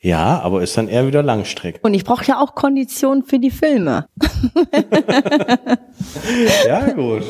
Ja, 0.00 0.40
aber 0.40 0.62
ist 0.62 0.76
dann 0.76 0.88
eher 0.88 1.06
wieder 1.06 1.22
Langstrecke. 1.22 1.80
Und 1.82 1.94
ich 1.94 2.04
brauche 2.04 2.24
ja 2.26 2.38
auch 2.40 2.54
Konditionen 2.54 3.24
für 3.24 3.38
die 3.38 3.50
Filme. 3.50 4.06
ja, 6.66 6.90
gut. 6.92 7.24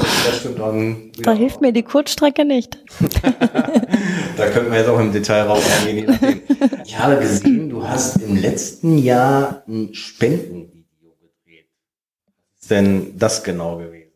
Dann 0.58 1.12
da 1.23 1.32
hilft 1.32 1.61
mir 1.61 1.73
die 1.73 1.85
Kurzstrecke 1.85 2.44
nicht. 2.44 2.78
da 4.37 4.49
könnten 4.49 4.73
wir 4.73 4.78
jetzt 4.78 4.88
auch 4.88 4.99
im 4.99 5.12
Detail 5.12 5.42
raus 5.42 5.62
eingehen. 5.87 6.18
Ich 6.85 6.99
habe 6.99 7.16
gesehen, 7.18 7.70
du 7.70 7.87
hast 7.87 8.16
im 8.16 8.37
letzten 8.37 8.99
Jahr 8.99 9.62
ein 9.68 9.94
Spendenvideo 9.94 11.14
gedreht. 11.20 11.68
Was 12.26 12.62
ist 12.62 12.70
denn 12.70 13.16
das 13.16 13.44
genau 13.44 13.78
gewesen? 13.78 14.11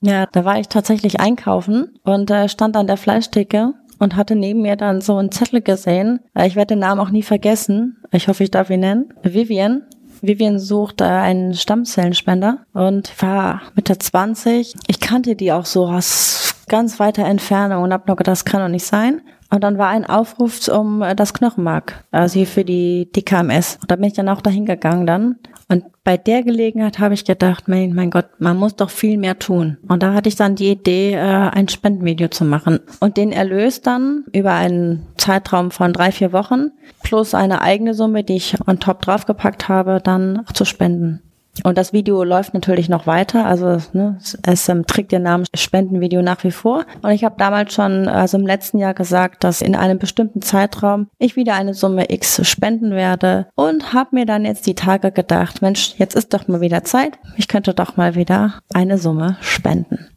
Ja, 0.00 0.26
da 0.26 0.44
war 0.44 0.60
ich 0.60 0.68
tatsächlich 0.68 1.18
einkaufen 1.18 1.98
und 2.04 2.30
äh, 2.30 2.48
stand 2.48 2.76
an 2.76 2.86
der 2.86 2.96
Fleischtheke 2.96 3.74
und 3.98 4.16
hatte 4.16 4.36
neben 4.36 4.62
mir 4.62 4.76
dann 4.76 5.00
so 5.00 5.16
einen 5.16 5.32
Zettel 5.32 5.60
gesehen. 5.60 6.20
Äh, 6.34 6.46
ich 6.46 6.56
werde 6.56 6.74
den 6.74 6.80
Namen 6.80 7.00
auch 7.00 7.10
nie 7.10 7.22
vergessen. 7.22 7.96
Ich 8.10 8.28
hoffe, 8.28 8.44
ich 8.44 8.50
darf 8.50 8.70
ihn 8.70 8.80
nennen. 8.80 9.12
Vivian. 9.22 9.82
Vivian 10.20 10.58
sucht 10.58 11.00
äh, 11.00 11.04
einen 11.04 11.54
Stammzellenspender 11.54 12.64
und 12.72 13.12
war 13.22 13.62
Mitte 13.74 13.98
20. 13.98 14.74
Ich 14.86 15.00
kannte 15.00 15.36
die 15.36 15.52
auch 15.52 15.66
so 15.66 15.86
aus 15.86 16.54
ganz 16.68 17.00
weiter 17.00 17.24
Entfernung 17.24 17.82
und 17.82 17.92
hab 17.92 18.06
nur 18.06 18.16
gedacht, 18.16 18.32
das 18.32 18.44
kann 18.44 18.60
doch 18.60 18.68
nicht 18.68 18.86
sein. 18.86 19.22
Und 19.50 19.64
dann 19.64 19.78
war 19.78 19.88
ein 19.88 20.04
Aufruf 20.04 20.68
um 20.68 21.02
äh, 21.02 21.14
das 21.14 21.32
Knochenmark, 21.32 22.04
also 22.10 22.44
für 22.44 22.64
die 22.64 23.10
DKMS. 23.12 23.78
Und 23.80 23.90
da 23.90 23.96
bin 23.96 24.04
ich 24.04 24.12
dann 24.12 24.28
auch 24.28 24.40
dahin 24.40 24.66
gegangen 24.66 25.06
dann. 25.06 25.36
Und 25.68 25.84
bei 26.02 26.16
der 26.16 26.42
Gelegenheit 26.42 26.98
habe 26.98 27.14
ich 27.14 27.24
gedacht, 27.24 27.68
mein, 27.68 27.92
mein 27.94 28.10
Gott, 28.10 28.26
man 28.38 28.56
muss 28.56 28.76
doch 28.76 28.90
viel 28.90 29.18
mehr 29.18 29.38
tun. 29.38 29.76
Und 29.86 30.02
da 30.02 30.14
hatte 30.14 30.28
ich 30.28 30.36
dann 30.36 30.54
die 30.54 30.70
Idee, 30.70 31.12
äh, 31.14 31.18
ein 31.18 31.68
Spendenvideo 31.68 32.28
zu 32.28 32.44
machen. 32.44 32.80
Und 33.00 33.16
den 33.16 33.32
Erlös 33.32 33.82
dann 33.82 34.24
über 34.32 34.52
einen 34.52 35.06
Zeitraum 35.16 35.70
von 35.70 35.92
drei, 35.92 36.12
vier 36.12 36.32
Wochen 36.32 36.70
plus 37.02 37.34
eine 37.34 37.60
eigene 37.62 37.94
Summe, 37.94 38.24
die 38.24 38.36
ich 38.36 38.56
on 38.66 38.80
top 38.80 39.02
draufgepackt 39.02 39.68
habe, 39.68 40.00
dann 40.02 40.44
zu 40.54 40.64
spenden. 40.64 41.22
Und 41.64 41.78
das 41.78 41.92
Video 41.92 42.24
läuft 42.24 42.54
natürlich 42.54 42.88
noch 42.88 43.06
weiter, 43.06 43.46
also 43.46 43.78
ne, 43.92 44.18
es 44.42 44.68
ähm, 44.68 44.86
trägt 44.86 45.12
den 45.12 45.22
Namen 45.22 45.44
Spendenvideo 45.54 46.22
nach 46.22 46.44
wie 46.44 46.50
vor. 46.50 46.84
Und 47.02 47.10
ich 47.10 47.24
habe 47.24 47.36
damals 47.38 47.74
schon, 47.74 48.08
also 48.08 48.38
im 48.38 48.46
letzten 48.46 48.78
Jahr 48.78 48.94
gesagt, 48.94 49.44
dass 49.44 49.62
in 49.62 49.74
einem 49.74 49.98
bestimmten 49.98 50.42
Zeitraum 50.42 51.08
ich 51.18 51.36
wieder 51.36 51.54
eine 51.54 51.74
Summe 51.74 52.12
X 52.12 52.46
spenden 52.48 52.92
werde 52.92 53.46
und 53.54 53.92
habe 53.92 54.16
mir 54.16 54.26
dann 54.26 54.44
jetzt 54.44 54.66
die 54.66 54.74
Tage 54.74 55.12
gedacht, 55.12 55.62
Mensch, 55.62 55.94
jetzt 55.98 56.14
ist 56.14 56.32
doch 56.34 56.48
mal 56.48 56.60
wieder 56.60 56.84
Zeit, 56.84 57.18
ich 57.36 57.48
könnte 57.48 57.74
doch 57.74 57.96
mal 57.96 58.14
wieder 58.14 58.54
eine 58.72 58.98
Summe 58.98 59.36
spenden. 59.40 60.08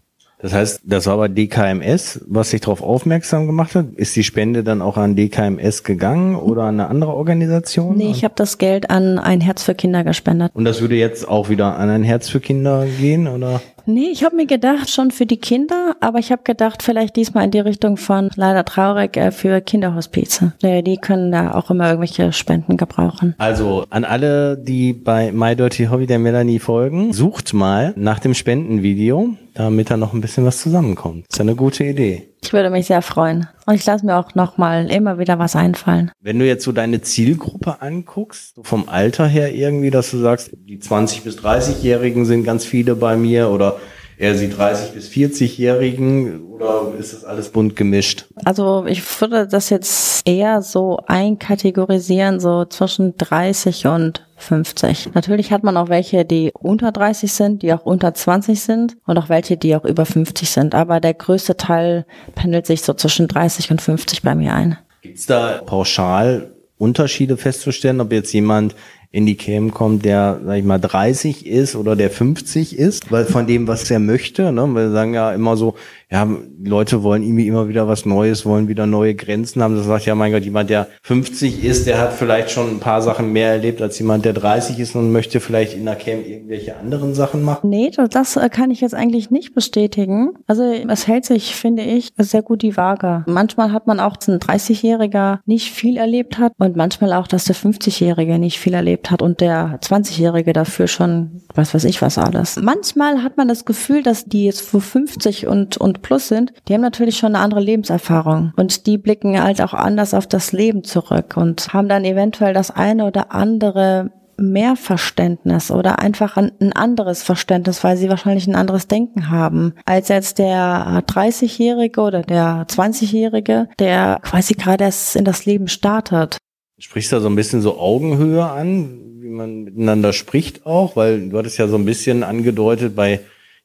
Das 0.42 0.54
heißt, 0.54 0.82
das 0.86 1.06
war 1.06 1.14
aber 1.14 1.30
DKMS, 1.30 2.22
was 2.28 2.50
sich 2.50 2.62
darauf 2.62 2.82
aufmerksam 2.82 3.46
gemacht 3.46 3.76
hat. 3.76 3.94
Ist 3.96 4.16
die 4.16 4.24
Spende 4.24 4.64
dann 4.64 4.82
auch 4.82 4.98
an 4.98 5.16
DKMS 5.16 5.84
gegangen 5.84 6.36
oder 6.36 6.64
an 6.64 6.80
eine 6.80 6.90
andere 6.90 7.14
Organisation? 7.14 7.98
Nee, 7.98 8.10
ich 8.10 8.24
habe 8.24 8.34
das 8.36 8.58
Geld 8.58 8.90
an 8.90 9.20
ein 9.20 9.40
Herz 9.40 9.64
für 9.64 9.76
Kinder 9.76 10.04
gespendet. 10.04 10.52
Und 10.56 10.66
das 10.66 10.82
würde 10.82 10.96
jetzt 10.96 11.28
auch 11.28 11.50
wieder 11.50 11.78
an 11.78 11.90
ein 11.90 12.04
Herz 12.04 12.28
für 12.28 12.40
Kinder 12.40 12.86
gehen, 13.00 13.28
oder? 13.28 13.62
Nee, 13.86 14.10
ich 14.12 14.24
habe 14.24 14.36
mir 14.36 14.46
gedacht, 14.46 14.90
schon 14.90 15.12
für 15.12 15.26
die 15.26 15.38
Kinder, 15.38 15.96
aber 16.00 16.20
ich 16.20 16.32
habe 16.32 16.44
gedacht, 16.44 16.84
vielleicht 16.84 17.16
diesmal 17.16 17.46
in 17.46 17.52
die 17.52 17.60
Richtung 17.60 17.98
von 17.98 18.30
leider 18.36 18.66
traurig 18.66 19.18
äh, 19.18 19.32
für 19.32 19.62
Kinderhospize. 19.62 20.54
Äh, 20.62 20.84
die 20.84 20.98
können 20.98 21.32
da 21.32 21.54
auch 21.54 21.70
immer 21.70 21.88
irgendwelche 21.88 22.34
Spenden 22.34 22.78
gebrauchen. 22.78 23.36
Also 23.38 23.86
an 23.90 24.06
alle, 24.06 24.58
die 24.58 24.94
bei 24.94 25.32
My 25.32 25.56
Dirty 25.56 25.86
Hobby 25.86 26.08
der 26.08 26.20
Melanie 26.20 26.60
folgen, 26.60 27.14
sucht 27.14 27.54
mal 27.54 27.94
nach 27.96 28.20
dem 28.20 28.34
Spendenvideo, 28.34 29.36
damit 29.54 29.90
da 29.90 29.98
noch 29.98 30.14
ein 30.14 30.22
bisschen 30.22 30.46
was 30.46 30.60
zusammenkommt. 30.60 31.26
ist 31.30 31.38
ja 31.38 31.44
eine 31.44 31.56
gute 31.56 31.84
Idee. 31.84 32.31
Ich 32.44 32.54
würde 32.54 32.70
mich 32.70 32.88
sehr 32.88 33.02
freuen. 33.02 33.48
Und 33.66 33.76
ich 33.76 33.86
lasse 33.86 34.06
mir 34.06 34.18
auch 34.18 34.36
nochmal 34.36 34.92
immer 34.92 35.20
wieder 35.20 35.40
was 35.40 35.56
einfallen. 35.56 36.12
Wenn 36.20 36.40
du 36.40 36.46
jetzt 36.46 36.64
so 36.64 36.72
deine 36.72 37.02
Zielgruppe 37.02 37.82
anguckst, 37.82 38.56
so 38.56 38.64
vom 38.64 38.90
Alter 38.90 39.28
her 39.28 39.54
irgendwie, 39.54 39.92
dass 39.92 40.12
du 40.12 40.18
sagst, 40.18 40.52
die 40.54 40.80
20- 40.80 41.24
bis 41.24 41.38
30-Jährigen 41.38 42.26
sind 42.26 42.44
ganz 42.44 42.66
viele 42.66 42.96
bei 42.96 43.16
mir 43.16 43.50
oder 43.50 43.78
eher 44.18 44.34
die 44.34 44.50
30- 44.50 44.94
bis 44.94 45.10
40-Jährigen 45.10 46.44
oder 46.46 46.92
ist 47.00 47.14
das 47.14 47.24
alles 47.24 47.50
bunt 47.50 47.76
gemischt? 47.76 48.26
Also 48.44 48.86
ich 48.88 49.04
würde 49.22 49.48
das 49.48 49.70
jetzt 49.70 50.28
eher 50.28 50.62
so 50.62 51.00
einkategorisieren, 51.08 52.40
so 52.40 52.66
zwischen 52.66 53.16
30 53.18 53.88
und 53.88 54.26
50. 54.42 55.10
Natürlich 55.14 55.52
hat 55.52 55.64
man 55.64 55.78
auch 55.78 55.90
welche, 55.90 56.26
die 56.26 56.52
unter 56.54 56.92
30 56.92 57.32
sind, 57.32 57.62
die 57.62 57.74
auch 57.74 57.86
unter 57.86 58.14
20 58.14 58.60
sind 58.60 58.98
und 59.06 59.18
auch 59.18 59.30
welche, 59.30 59.58
die 59.58 59.76
auch 59.76 59.86
über 59.86 60.06
50 60.06 60.50
sind. 60.50 60.76
Aber 60.76 61.00
der 61.00 61.14
größte 61.14 61.58
Teil 61.58 62.06
pendelt 62.36 62.66
sich 62.66 62.82
so 62.82 62.94
zwischen 62.94 63.28
30 63.28 63.72
und 63.72 63.82
50 63.82 64.22
bei 64.22 64.36
mir 64.36 64.54
ein. 64.54 64.78
Gibt 65.02 65.18
es 65.18 65.26
da 65.26 65.62
pauschal 65.66 66.52
Unterschiede 66.78 67.38
festzustellen, 67.38 68.02
ob 68.02 68.12
jetzt 68.12 68.34
jemand 68.34 68.76
in 69.12 69.26
die 69.26 69.36
Cam 69.36 69.72
kommt, 69.72 70.06
der, 70.06 70.40
sag 70.46 70.58
ich 70.58 70.64
mal, 70.64 70.80
30 70.80 71.46
ist 71.46 71.76
oder 71.76 71.96
der 71.96 72.10
50 72.10 72.78
ist, 72.78 73.12
weil 73.12 73.26
von 73.26 73.46
dem, 73.46 73.68
was 73.68 73.92
er 73.92 74.00
möchte, 74.00 74.52
ne? 74.54 74.66
Wir 74.68 74.90
sagen 74.92 75.14
ja 75.14 75.34
immer 75.34 75.58
so, 75.58 75.76
ja, 76.12 76.28
Leute 76.62 77.04
wollen 77.04 77.24
irgendwie 77.24 77.48
immer 77.48 77.70
wieder 77.70 77.88
was 77.88 78.06
Neues, 78.06 78.46
wollen 78.46 78.68
wieder 78.68 78.86
neue 78.86 79.16
Grenzen 79.16 79.64
haben. 79.64 79.78
Das 79.78 79.86
sagt 79.86 80.06
ja, 80.06 80.14
mein 80.14 80.34
Gott, 80.34 80.44
jemand, 80.44 80.70
der 80.70 80.88
50 81.04 81.64
ist, 81.64 81.88
der 81.88 82.00
hat 82.00 82.12
vielleicht 82.12 82.52
schon 82.52 82.70
ein 82.70 82.80
paar 82.80 83.02
Sachen 83.02 83.32
mehr 83.32 83.52
erlebt 83.52 83.82
als 83.82 83.98
jemand, 83.98 84.26
der 84.26 84.34
30 84.34 84.78
ist 84.78 84.94
und 84.96 85.14
möchte 85.14 85.40
vielleicht 85.40 85.74
in 85.74 85.86
der 85.86 85.96
Camp 85.96 86.28
irgendwelche 86.28 86.76
anderen 86.76 87.14
Sachen 87.14 87.44
machen. 87.44 87.70
Nee, 87.70 87.92
das 88.10 88.36
äh, 88.36 88.50
kann 88.50 88.72
ich 88.72 88.82
jetzt 88.82 88.94
eigentlich 88.94 89.32
nicht 89.32 89.56
bestätigen. 89.56 90.32
Also 90.48 90.64
es 90.64 91.08
hält 91.08 91.24
sich, 91.24 91.56
finde 91.56 91.84
ich, 91.84 92.10
sehr 92.18 92.42
gut 92.42 92.62
die 92.62 92.76
Waage. 92.76 93.24
Manchmal 93.28 93.72
hat 93.72 93.88
man 93.88 94.02
auch, 94.02 94.18
dass 94.18 94.28
ein 94.28 94.40
30-Jähriger 94.40 95.40
nicht 95.46 95.72
viel 95.72 95.96
erlebt 95.96 96.38
hat 96.38 96.52
und 96.58 96.76
manchmal 96.76 97.14
auch, 97.14 97.28
dass 97.28 97.46
der 97.46 97.56
50-Jährige 97.56 98.38
nicht 98.38 98.60
viel 98.60 98.74
erlebt 98.74 99.12
hat 99.12 99.22
und 99.22 99.40
der 99.40 99.80
20-Jährige 99.82 100.52
dafür 100.52 100.88
schon, 100.88 101.42
was 101.56 101.74
weiß 101.74 101.86
ich 101.86 102.02
was 102.02 102.18
alles. 102.18 102.58
Manchmal 102.62 103.24
hat 103.24 103.38
man 103.38 103.48
das 103.48 103.64
Gefühl, 103.64 104.04
dass 104.04 104.26
die 104.26 104.44
jetzt 104.44 104.62
vor 104.62 104.82
50 104.82 105.48
und, 105.48 105.78
und 105.78 106.01
plus 106.02 106.28
sind, 106.28 106.54
die 106.68 106.74
haben 106.74 106.82
natürlich 106.82 107.18
schon 107.18 107.36
eine 107.36 107.44
andere 107.44 107.62
Lebenserfahrung. 107.62 108.54
Und 108.56 108.88
die 108.88 108.98
blicken 108.98 109.42
halt 109.42 109.62
auch 109.62 109.74
anders 109.74 110.14
auf 110.14 110.28
das 110.28 110.52
Leben 110.52 110.84
zurück 110.84 111.38
und 111.38 111.74
haben 111.74 111.90
dann 111.90 112.06
eventuell 112.06 112.54
das 112.54 112.72
eine 112.72 113.06
oder 113.06 113.32
andere 113.34 114.12
mehr 114.42 114.76
Verständnis 114.76 115.72
oder 115.72 116.00
einfach 116.00 116.36
ein 116.36 116.74
anderes 116.74 117.24
Verständnis, 117.24 117.84
weil 117.84 117.96
sie 117.96 118.10
wahrscheinlich 118.10 118.48
ein 118.48 118.56
anderes 118.56 118.88
Denken 118.88 119.30
haben, 119.30 119.74
als 119.86 120.08
jetzt 120.10 120.40
der 120.40 121.04
30-Jährige 121.08 122.02
oder 122.02 122.24
der 122.24 122.66
20-Jährige, 122.68 123.70
der 123.80 124.20
quasi 124.24 124.56
gerade 124.56 124.86
erst 124.86 125.16
in 125.16 125.26
das 125.26 125.46
Leben 125.46 125.68
startet. 125.68 126.38
Sprichst 126.80 127.14
da 127.14 127.20
so 127.20 127.30
ein 127.30 127.36
bisschen 127.36 127.62
so 127.62 127.78
Augenhöhe 127.78 128.44
an, 128.44 129.20
wie 129.20 129.30
man 129.30 129.64
miteinander 129.64 130.14
spricht 130.14 130.66
auch, 130.66 130.96
weil 130.96 131.30
du 131.30 131.38
hattest 131.38 131.60
ja 131.60 131.68
so 131.68 131.76
ein 131.76 131.86
bisschen 131.86 132.24
angedeutet 132.24 132.96
bei 132.96 133.20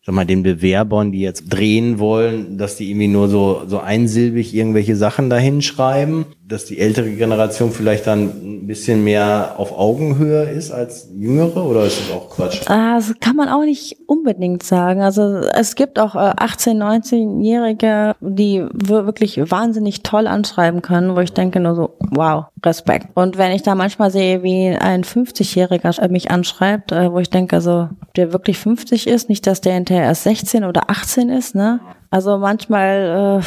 sag 0.07 0.15
mal, 0.15 0.25
den 0.25 0.45
Bewerbern, 0.45 1.11
die 1.11 1.21
jetzt 1.21 1.53
drehen 1.53 1.99
wollen, 1.99 2.59
dass 2.59 2.77
die 2.77 2.91
irgendwie 2.91 3.09
nur 3.09 3.29
so, 3.29 3.63
so 3.67 3.81
einsilbig 3.81 4.55
irgendwelche 4.55 4.95
Sachen 4.95 5.29
dahin 5.29 5.63
schreiben, 5.63 6.27
dass 6.49 6.65
die 6.65 6.79
ältere 6.79 7.11
Generation 7.11 7.73
vielleicht 7.73 8.07
dann 8.07 8.29
ein 8.29 8.67
bisschen 8.69 9.03
mehr 9.03 9.55
auf 9.57 9.76
Augenhöhe 9.76 10.45
ist 10.45 10.71
als 10.71 11.09
jüngere 11.12 11.65
oder 11.65 11.85
ist 11.85 12.00
das 12.00 12.17
auch 12.17 12.31
Quatsch? 12.31 12.61
Also 12.71 13.15
kann 13.21 13.35
man 13.35 13.49
auch 13.49 13.65
nicht 13.65 13.97
unbedingt 14.07 14.62
sagen. 14.62 15.03
Also 15.03 15.23
es 15.23 15.75
gibt 15.75 15.99
auch 15.99 16.15
18, 16.15 16.81
äh, 16.81 16.85
19-Jährige, 16.85 18.15
die 18.21 18.65
wirklich 18.73 19.38
wahnsinnig 19.50 20.05
toll 20.05 20.29
anschreiben 20.29 20.83
können, 20.83 21.17
wo 21.17 21.21
ich 21.21 21.33
denke 21.33 21.59
nur 21.59 21.75
so, 21.75 21.97
wow, 22.12 22.45
Respekt. 22.65 23.09
Und 23.15 23.38
wenn 23.38 23.50
ich 23.50 23.62
da 23.62 23.75
manchmal 23.75 24.12
sehe, 24.12 24.45
wie 24.45 24.69
ein 24.69 25.03
50-Jähriger 25.03 26.09
mich 26.09 26.31
anschreibt, 26.31 26.93
äh, 26.93 27.11
wo 27.11 27.19
ich 27.19 27.31
denke 27.31 27.61
so, 27.61 27.88
der 28.15 28.33
wirklich 28.33 28.59
50 28.59 29.09
ist, 29.09 29.29
nicht, 29.29 29.47
dass 29.49 29.61
der 29.61 29.75
hinterher 29.75 30.05
erst 30.05 30.23
16 30.23 30.65
oder 30.65 30.91
18 30.91 31.29
ist, 31.29 31.57
ne? 31.57 31.81
Also 32.11 32.38
manchmal, 32.38 33.41
äh, 33.41 33.45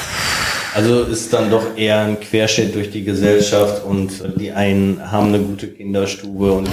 Also 0.75 1.03
ist 1.03 1.33
dann 1.33 1.49
doch 1.49 1.77
eher 1.77 1.99
ein 1.99 2.19
Querschnitt 2.19 2.75
durch 2.75 2.91
die 2.91 3.03
Gesellschaft 3.03 3.83
und 3.83 4.11
die 4.39 4.51
einen 4.51 5.11
haben 5.11 5.29
eine 5.29 5.39
gute 5.39 5.67
Kinderstube 5.67 6.51
und 6.51 6.69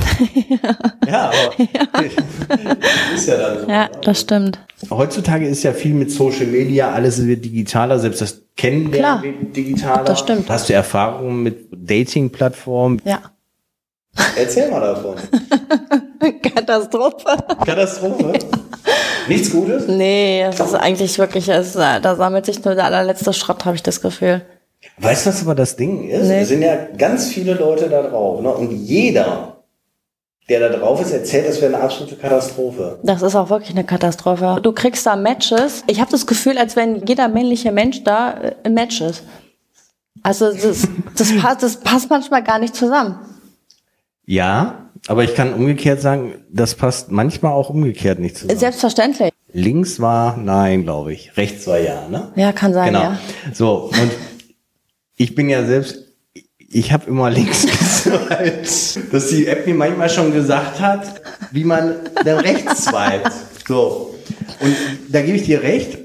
ja, 1.08 1.30
aber 1.30 1.54
ist 3.14 3.28
ja 3.28 3.36
dann 3.36 3.60
so. 3.60 3.68
Ja, 3.68 3.88
das 4.02 4.20
stimmt. 4.20 4.58
Heutzutage 4.90 5.46
ist 5.46 5.62
ja 5.62 5.72
viel 5.72 5.94
mit 5.94 6.10
Social 6.10 6.46
Media, 6.46 6.92
alles 6.92 7.24
wird 7.26 7.44
digitaler, 7.44 7.98
selbst 7.98 8.20
das 8.20 8.42
Kennenlernen 8.56 8.92
Klar. 8.98 9.22
wird 9.22 9.56
digitaler. 9.56 10.04
Das 10.04 10.20
stimmt. 10.20 10.48
Hast 10.48 10.68
du 10.68 10.74
Erfahrungen 10.74 11.42
mit 11.42 11.68
Dating-Plattformen? 11.72 13.00
Ja. 13.04 13.20
Erzähl 14.36 14.70
mal 14.70 14.80
davon. 14.80 15.16
Katastrophe. 16.42 17.36
Katastrophe. 17.64 18.32
Nichts 19.28 19.50
Gutes? 19.50 19.88
Nee, 19.88 20.42
es 20.42 20.60
ist 20.60 20.74
eigentlich 20.74 21.18
wirklich, 21.18 21.48
es, 21.48 21.72
da 21.72 22.16
sammelt 22.16 22.46
sich 22.46 22.64
nur 22.64 22.74
der 22.74 22.84
allerletzte 22.84 23.32
Schrott, 23.32 23.64
habe 23.64 23.76
ich 23.76 23.82
das 23.82 24.00
Gefühl. 24.00 24.42
Weißt 24.98 25.26
du, 25.26 25.30
was 25.30 25.42
aber 25.42 25.54
das 25.54 25.76
Ding 25.76 26.08
ist? 26.08 26.28
Nee. 26.28 26.40
Es 26.40 26.48
sind 26.48 26.62
ja 26.62 26.76
ganz 26.96 27.28
viele 27.28 27.54
Leute 27.54 27.88
da 27.88 28.02
drauf. 28.02 28.40
Ne? 28.40 28.52
Und 28.52 28.70
jeder, 28.70 29.56
der 30.48 30.60
da 30.60 30.76
drauf 30.76 31.00
ist, 31.00 31.12
erzählt, 31.12 31.48
das 31.48 31.60
wäre 31.60 31.74
eine 31.74 31.82
absolute 31.82 32.16
Katastrophe. 32.16 33.00
Das 33.02 33.22
ist 33.22 33.34
auch 33.34 33.50
wirklich 33.50 33.70
eine 33.70 33.84
Katastrophe. 33.84 34.60
Du 34.62 34.72
kriegst 34.72 35.04
da 35.06 35.16
Matches. 35.16 35.82
Ich 35.86 36.00
habe 36.00 36.10
das 36.10 36.26
Gefühl, 36.26 36.56
als 36.56 36.76
wenn 36.76 37.04
jeder 37.04 37.28
männliche 37.28 37.72
Mensch 37.72 38.04
da 38.04 38.40
äh, 38.40 38.54
ein 38.64 38.74
Match 38.74 39.00
ist. 39.00 39.24
Also 40.22 40.52
das, 40.52 40.88
das, 41.16 41.36
passt, 41.36 41.62
das 41.62 41.76
passt 41.76 42.10
manchmal 42.10 42.42
gar 42.42 42.58
nicht 42.58 42.74
zusammen. 42.74 43.18
Ja, 44.26 44.90
aber 45.06 45.22
ich 45.24 45.34
kann 45.34 45.54
umgekehrt 45.54 46.00
sagen, 46.00 46.34
das 46.50 46.74
passt 46.74 47.10
manchmal 47.12 47.52
auch 47.52 47.70
umgekehrt 47.70 48.18
nicht 48.18 48.36
zusammen. 48.36 48.58
Selbstverständlich. 48.58 49.30
Links 49.52 50.00
war 50.00 50.36
nein, 50.36 50.82
glaube 50.82 51.12
ich. 51.12 51.36
Rechts 51.36 51.66
war 51.66 51.78
ja, 51.78 52.08
ne? 52.08 52.32
Ja, 52.34 52.52
kann 52.52 52.74
sein, 52.74 52.88
Genau. 52.88 53.00
ja. 53.02 53.18
So, 53.54 53.90
und 53.92 54.10
ich 55.16 55.34
bin 55.34 55.48
ja 55.48 55.64
selbst, 55.64 55.98
ich 56.58 56.92
habe 56.92 57.08
immer 57.08 57.30
links 57.30 57.64
geswiped, 57.66 59.12
dass 59.14 59.28
die 59.28 59.46
App 59.46 59.66
mir 59.66 59.74
manchmal 59.74 60.10
schon 60.10 60.32
gesagt 60.32 60.80
hat, 60.80 61.22
wie 61.52 61.64
man 61.64 61.94
dann 62.24 62.38
rechts 62.40 62.84
swiped. 62.86 63.32
So. 63.66 64.14
Und 64.60 64.76
da 65.08 65.22
gebe 65.22 65.36
ich 65.36 65.44
dir 65.44 65.62
recht, 65.62 65.98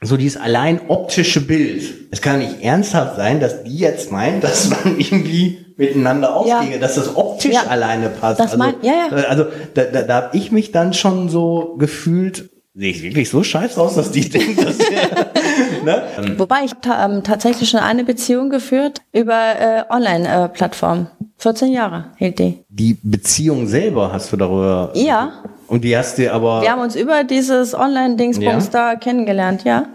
so 0.00 0.16
dieses 0.16 0.40
allein 0.40 0.80
optische 0.88 1.40
Bild. 1.42 2.08
Es 2.10 2.20
kann 2.22 2.38
nicht 2.40 2.62
ernsthaft 2.62 3.16
sein, 3.16 3.38
dass 3.38 3.62
die 3.62 3.76
jetzt 3.76 4.10
meint, 4.10 4.42
dass 4.42 4.68
man 4.70 4.98
irgendwie 4.98 5.71
miteinander 5.82 6.34
ausgehe, 6.36 6.78
dass 6.78 6.94
das 6.94 7.14
optisch 7.16 7.52
Ja. 7.54 7.64
alleine 7.68 8.08
passt. 8.08 8.40
Das 8.40 8.56
mein- 8.56 8.74
ja, 8.82 8.92
ja. 9.10 9.16
Also 9.28 9.44
da, 9.74 9.82
da, 9.84 10.02
da 10.02 10.14
habe 10.14 10.36
ich 10.36 10.52
mich 10.52 10.72
dann 10.72 10.92
schon 10.94 11.28
so 11.28 11.74
gefühlt, 11.78 12.50
sehe 12.74 12.90
ich 12.90 13.02
wirklich 13.02 13.28
so 13.28 13.42
scheiße 13.42 13.80
aus, 13.80 13.94
dass 13.96 14.10
die 14.12 14.28
denkt, 14.36 14.64
dass 14.64 14.78
ne? 15.84 16.02
Wobei 16.38 16.64
ich 16.64 16.72
ta 16.80 17.04
ähm, 17.04 17.22
tatsächlich 17.22 17.68
schon 17.68 17.80
eine 17.80 18.04
Beziehung 18.04 18.48
geführt 18.50 19.02
über 19.12 19.34
äh, 19.60 19.82
Online-Plattformen. 19.90 21.08
14 21.38 21.72
Jahre 21.72 22.06
hielt 22.16 22.38
die. 22.38 22.64
Die 22.68 22.96
Beziehung 23.02 23.66
selber 23.66 24.12
hast 24.12 24.32
du 24.32 24.36
darüber. 24.36 24.90
Ja. 24.94 25.42
Und 25.66 25.82
die 25.84 25.96
hast 25.96 26.18
du 26.18 26.32
aber. 26.32 26.62
Wir 26.62 26.70
haben 26.70 26.82
uns 26.82 26.94
über 26.96 27.24
dieses 27.24 27.74
Online-Dingsbums 27.74 28.66
Ja? 28.66 28.70
da 28.70 28.94
kennengelernt, 28.94 29.64
ja. 29.64 29.86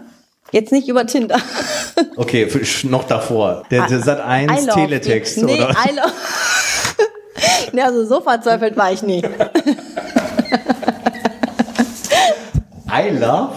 Jetzt 0.50 0.72
nicht 0.72 0.88
über 0.88 1.06
Tinder. 1.06 1.38
Okay, 2.16 2.48
noch 2.84 3.04
davor. 3.04 3.64
Der, 3.70 3.86
der 3.86 4.00
Sat 4.00 4.20
1 4.20 4.50
I 4.50 4.66
love 4.66 4.80
Teletext 4.80 5.36
you. 5.36 5.44
Nee, 5.46 5.62
oder? 5.62 5.70
I 5.70 5.94
love. 5.94 6.12
nee, 7.72 7.82
also 7.82 8.06
so 8.06 8.20
verzweifelt 8.22 8.76
war 8.76 8.90
ich 8.92 9.02
nie. 9.02 9.22
I 12.90 13.10
love. 13.10 13.50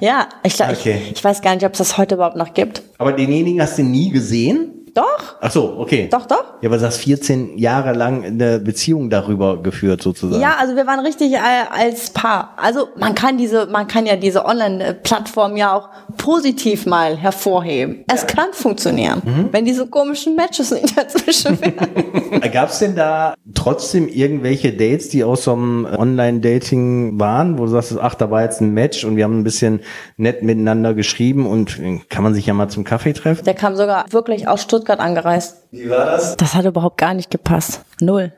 Ja, 0.00 0.28
ich, 0.42 0.54
glaub, 0.54 0.70
Okay. 0.70 1.02
ich, 1.04 1.12
ich 1.18 1.24
weiß 1.24 1.42
gar 1.42 1.54
nicht, 1.54 1.64
ob 1.66 1.72
es 1.72 1.78
das 1.78 1.98
heute 1.98 2.14
überhaupt 2.14 2.36
noch 2.36 2.54
gibt. 2.54 2.82
Aber 2.98 3.12
denjenigen 3.12 3.60
hast 3.60 3.76
du 3.78 3.82
nie 3.82 4.10
gesehen? 4.10 4.77
Doch, 4.98 5.36
Ach 5.40 5.50
so, 5.50 5.76
okay. 5.78 6.08
doch, 6.10 6.26
doch. 6.26 6.44
Ja, 6.60 6.68
aber 6.68 6.78
du 6.78 6.84
hast 6.84 6.96
14 6.98 7.56
Jahre 7.56 7.92
lang 7.92 8.24
eine 8.24 8.58
Beziehung 8.58 9.10
darüber 9.10 9.62
geführt 9.62 10.02
sozusagen. 10.02 10.42
Ja, 10.42 10.56
also 10.58 10.74
wir 10.74 10.88
waren 10.88 10.98
richtig 11.00 11.34
äh, 11.34 11.38
als 11.70 12.10
Paar. 12.10 12.54
Also 12.56 12.88
man 12.96 13.14
kann 13.14 13.38
diese, 13.38 13.66
man 13.66 13.86
kann 13.86 14.06
ja 14.06 14.16
diese 14.16 14.44
Online-Plattform 14.44 15.56
ja 15.56 15.72
auch 15.74 15.88
positiv 16.16 16.84
mal 16.86 17.16
hervorheben. 17.16 18.04
Es 18.12 18.26
kann 18.26 18.48
funktionieren, 18.52 19.22
Mhm. 19.24 19.48
wenn 19.52 19.64
diese 19.64 19.86
komischen 19.86 20.34
Matches 20.34 20.72
nicht 20.72 20.96
dazwischen 20.98 21.60
wären. 21.60 22.40
Gab 22.52 22.70
es 22.70 22.80
denn 22.80 22.96
da 22.96 23.34
trotzdem 23.54 24.08
irgendwelche 24.08 24.72
Dates, 24.72 25.10
die 25.10 25.22
aus 25.22 25.44
so 25.44 25.52
einem 25.52 25.86
Online-Dating 25.96 27.18
waren, 27.20 27.58
wo 27.58 27.64
du 27.66 27.70
sagst, 27.70 27.96
ach, 28.00 28.14
da 28.14 28.30
war 28.30 28.42
jetzt 28.42 28.60
ein 28.60 28.72
Match 28.72 29.04
und 29.04 29.16
wir 29.16 29.24
haben 29.24 29.38
ein 29.38 29.44
bisschen 29.44 29.80
nett 30.16 30.42
miteinander 30.42 30.94
geschrieben 30.94 31.46
und 31.46 31.78
äh, 31.78 32.00
kann 32.08 32.22
man 32.24 32.34
sich 32.34 32.46
ja 32.46 32.54
mal 32.54 32.68
zum 32.68 32.84
Kaffee 32.84 33.12
treffen? 33.12 33.44
Der 33.44 33.54
kam 33.54 33.76
sogar 33.76 34.06
wirklich 34.10 34.48
aus 34.48 34.62
Stuttgart 34.62 34.87
angereist. 34.96 35.66
Wie 35.70 35.88
war 35.88 36.06
das? 36.06 36.36
Das 36.36 36.54
hat 36.54 36.64
überhaupt 36.64 36.98
gar 36.98 37.14
nicht 37.14 37.30
gepasst. 37.30 37.82
Null. 38.00 38.32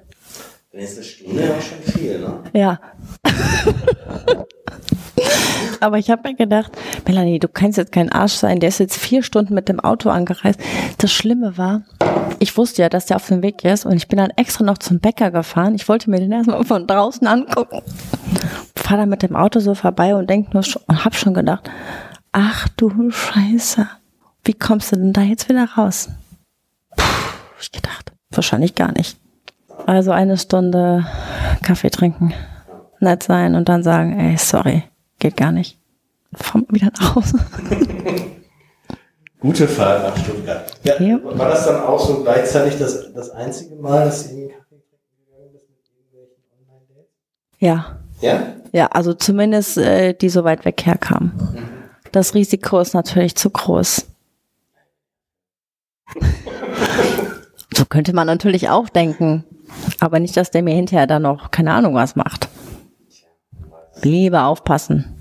Dann 0.73 0.83
ist 0.83 0.97
eine 0.97 1.05
Stunde 1.05 1.43
ja 1.43 1.61
schon 1.61 1.83
viel, 1.93 2.19
ne? 2.21 2.41
Ja. 2.53 2.81
Aber 5.81 5.99
ich 5.99 6.11
habe 6.11 6.29
mir 6.29 6.35
gedacht, 6.35 6.73
Melanie, 7.07 7.39
du 7.39 7.49
kannst 7.49 7.79
jetzt 7.79 7.93
kein 7.93 8.13
Arsch 8.13 8.35
sein. 8.35 8.61
Der 8.61 8.69
ist 8.69 8.79
jetzt 8.79 8.97
vier 8.97 9.23
Stunden 9.23 9.55
mit 9.55 9.69
dem 9.69 9.81
Auto 9.81 10.11
angereist. 10.11 10.61
Das 10.99 11.11
Schlimme 11.11 11.57
war, 11.57 11.83
ich 12.39 12.57
wusste 12.57 12.83
ja, 12.83 12.89
dass 12.89 13.07
der 13.07 13.17
auf 13.17 13.27
dem 13.27 13.43
Weg 13.43 13.65
ist 13.65 13.87
und 13.87 13.97
ich 13.97 14.09
bin 14.09 14.19
dann 14.19 14.31
extra 14.37 14.65
noch 14.65 14.79
zum 14.79 15.01
Bäcker 15.01 15.31
gefahren. 15.31 15.75
Ich 15.75 15.89
wollte 15.89 16.11
mir 16.11 16.21
den 16.21 16.33
erstmal 16.33 16.65
von 16.65 16.87
draußen 16.87 17.27
angucken. 17.27 17.83
Fahr 18.77 18.99
dann 18.99 19.09
mit 19.09 19.23
dem 19.23 19.37
Auto 19.37 19.61
so 19.61 19.75
vorbei 19.75 20.15
und 20.15 20.29
denk 20.29 20.55
nur 20.55 20.63
schon, 20.63 20.83
und 20.87 21.05
hab 21.05 21.15
schon 21.15 21.35
gedacht, 21.35 21.71
ach 22.33 22.69
du 22.77 23.11
Scheiße, 23.11 23.89
wie 24.45 24.55
kommst 24.55 24.93
du 24.93 24.97
denn 24.97 25.13
da 25.13 25.23
jetzt 25.23 25.49
wieder 25.49 25.65
raus? 25.77 26.11
Puh, 26.96 27.03
ich 27.61 27.72
gedacht, 27.72 28.12
wahrscheinlich 28.31 28.74
gar 28.74 28.92
nicht. 28.92 29.18
Also 29.87 30.11
eine 30.12 30.37
Stunde 30.37 31.07
Kaffee 31.62 31.90
trinken, 31.90 32.33
nett 33.00 33.22
sein 33.22 33.55
und 33.55 33.68
dann 33.68 33.83
sagen, 33.83 34.18
ey, 34.18 34.37
sorry, 34.37 34.85
geht 35.18 35.37
gar 35.37 35.53
nicht. 35.53 35.79
Fahr 36.35 36.61
mal 36.61 36.66
wieder 36.70 36.90
nach 37.00 37.14
Hause. 37.16 37.38
Gute 39.40 39.66
Fahrt 39.66 40.03
nach 40.03 40.16
Stuttgart. 40.22 40.70
Ja, 40.85 41.00
Ja. 41.00 41.18
War 41.24 41.48
das 41.48 41.64
dann 41.66 41.81
auch 41.83 41.98
so 41.98 42.22
gleichzeitig 42.22 42.79
das, 42.79 43.12
das 43.14 43.31
einzige 43.31 43.74
Mal, 43.76 44.05
dass 44.05 44.24
du 44.24 44.31
in 44.35 44.37
den 44.40 44.48
Kaffee 44.50 44.76
trinken 44.76 45.16
gegangen 45.24 45.53
bist 45.53 45.66
mit 45.70 45.79
irgendwelchen 45.96 46.44
Online-Dates? 46.53 47.09
Ja, 47.59 47.98
Ja? 48.20 48.42
ja, 48.72 48.87
also 48.88 49.14
zumindest 49.14 49.79
äh, 49.79 50.12
die 50.12 50.29
so 50.29 50.44
weit 50.44 50.64
weg 50.66 50.85
herkamen. 50.85 51.33
Das 52.12 52.35
Risiko 52.35 52.81
ist 52.81 52.92
natürlich 52.92 53.35
zu 53.35 53.48
groß. 53.48 54.07
Könnte 57.90 58.14
man 58.14 58.26
natürlich 58.26 58.70
auch 58.70 58.88
denken. 58.88 59.44
Aber 60.00 60.18
nicht, 60.18 60.37
dass 60.37 60.50
der 60.50 60.62
mir 60.62 60.74
hinterher 60.74 61.07
dann 61.07 61.22
noch 61.22 61.50
keine 61.50 61.72
Ahnung 61.74 61.94
was 61.94 62.16
macht. 62.16 62.48
Lieber 64.03 64.46
aufpassen. 64.46 65.18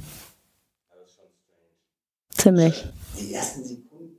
Ziemlich. 2.30 2.86
Die 3.20 3.34
ersten 3.34 3.66
Sekunden 3.66 4.16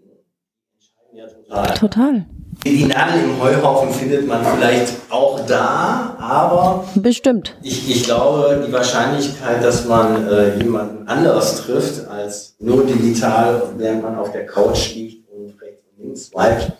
entscheiden 0.74 1.16
ja 1.16 1.26
total. 1.26 1.74
Total. 1.74 2.26
Die 2.66 2.84
Nadel 2.84 3.22
im 3.24 3.40
Heuhaufen 3.40 3.90
findet 3.90 4.26
man 4.26 4.44
vielleicht 4.44 4.92
auch 5.08 5.46
da, 5.46 6.16
aber 6.18 6.84
Bestimmt. 6.94 7.56
ich, 7.62 7.88
ich 7.90 8.04
glaube, 8.04 8.62
die 8.66 8.72
Wahrscheinlichkeit, 8.72 9.64
dass 9.64 9.86
man 9.86 10.28
äh, 10.28 10.58
jemanden 10.58 11.08
anderes 11.08 11.62
trifft 11.62 12.06
als 12.08 12.56
nur 12.58 12.84
digital, 12.84 13.62
während 13.78 14.02
man 14.02 14.18
auf 14.18 14.32
der 14.32 14.44
Couch 14.44 14.94
liegt 14.94 15.26
und 15.30 15.58
rechts 15.62 15.84
und 15.96 16.04
links 16.04 16.26
swiped, 16.26 16.72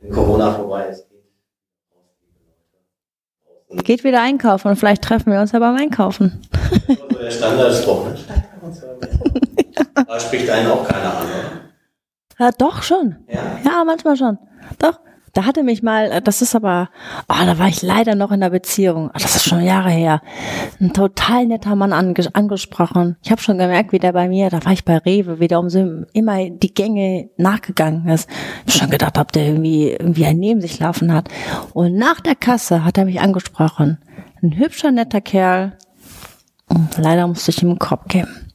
wenn 0.00 0.12
Corona 0.12 0.52
vorbei 0.52 0.86
ist, 0.86 1.06
geht 3.70 3.84
Geht 3.84 4.04
wieder 4.04 4.20
einkaufen 4.20 4.68
und 4.68 4.76
vielleicht 4.76 5.02
treffen 5.02 5.32
wir 5.32 5.40
uns 5.40 5.52
ja 5.52 5.58
beim 5.60 5.76
Einkaufen. 5.76 6.42
so 6.88 7.18
der 7.18 7.30
Standardspruch. 7.30 8.06
Ne? 8.06 8.18
Da 10.06 10.18
spricht 10.18 10.50
einen 10.50 10.70
auch 10.70 10.86
keiner 10.86 11.16
an, 11.18 11.24
oder? 11.24 11.60
Ja, 12.46 12.50
doch 12.56 12.82
schon. 12.82 13.16
Ja. 13.28 13.58
Ja, 13.64 13.84
manchmal 13.84 14.16
schon. 14.16 14.38
Doch. 14.78 14.98
Da 15.32 15.44
hatte 15.44 15.62
mich 15.62 15.82
mal, 15.82 16.10
äh, 16.10 16.22
das 16.22 16.42
ist 16.42 16.56
aber, 16.56 16.90
oh, 17.28 17.44
da 17.44 17.58
war 17.58 17.68
ich 17.68 17.82
leider 17.82 18.14
noch 18.14 18.32
in 18.32 18.40
der 18.40 18.50
Beziehung. 18.50 19.10
Oh, 19.14 19.18
Das 19.18 19.36
ist 19.36 19.44
schon 19.44 19.62
Jahre 19.62 19.90
her. 19.90 20.22
Ein 20.80 20.92
total 20.92 21.46
netter 21.46 21.76
Mann 21.76 21.92
ange 21.92 22.14
angesprochen. 22.32 23.16
Ich 23.22 23.30
habe 23.30 23.40
schon 23.40 23.58
gemerkt, 23.58 23.92
wie 23.92 23.98
der 23.98 24.12
bei 24.12 24.28
mir, 24.28 24.50
da 24.50 24.64
war 24.64 24.72
ich 24.72 24.84
bei 24.84 24.98
Rewe, 24.98 25.38
wie 25.38 25.48
der 25.48 25.60
um 25.60 25.70
so 25.70 26.04
immer 26.12 26.50
die 26.50 26.74
Gänge 26.74 27.30
nachgegangen 27.36 28.08
ist. 28.08 28.28
Ich 28.66 28.74
hab 28.74 28.80
schon 28.82 28.90
gedacht, 28.90 29.18
ob 29.18 29.32
der 29.32 29.46
irgendwie, 29.46 29.90
irgendwie 29.90 30.26
einen 30.26 30.40
neben 30.40 30.60
sich 30.60 30.80
laufen 30.80 31.12
hat. 31.12 31.28
Und 31.72 31.96
nach 31.96 32.20
der 32.20 32.34
Kasse 32.34 32.84
hat 32.84 32.98
er 32.98 33.04
mich 33.04 33.20
angesprochen. 33.20 33.98
Ein 34.42 34.56
hübscher, 34.56 34.90
netter 34.90 35.20
Kerl. 35.20 35.76
Und 36.66 36.96
leider 36.98 37.26
musste 37.26 37.50
ich 37.50 37.62
ihm 37.62 37.70
einen 37.70 37.78
Kopf 37.78 38.06
geben. 38.08 38.50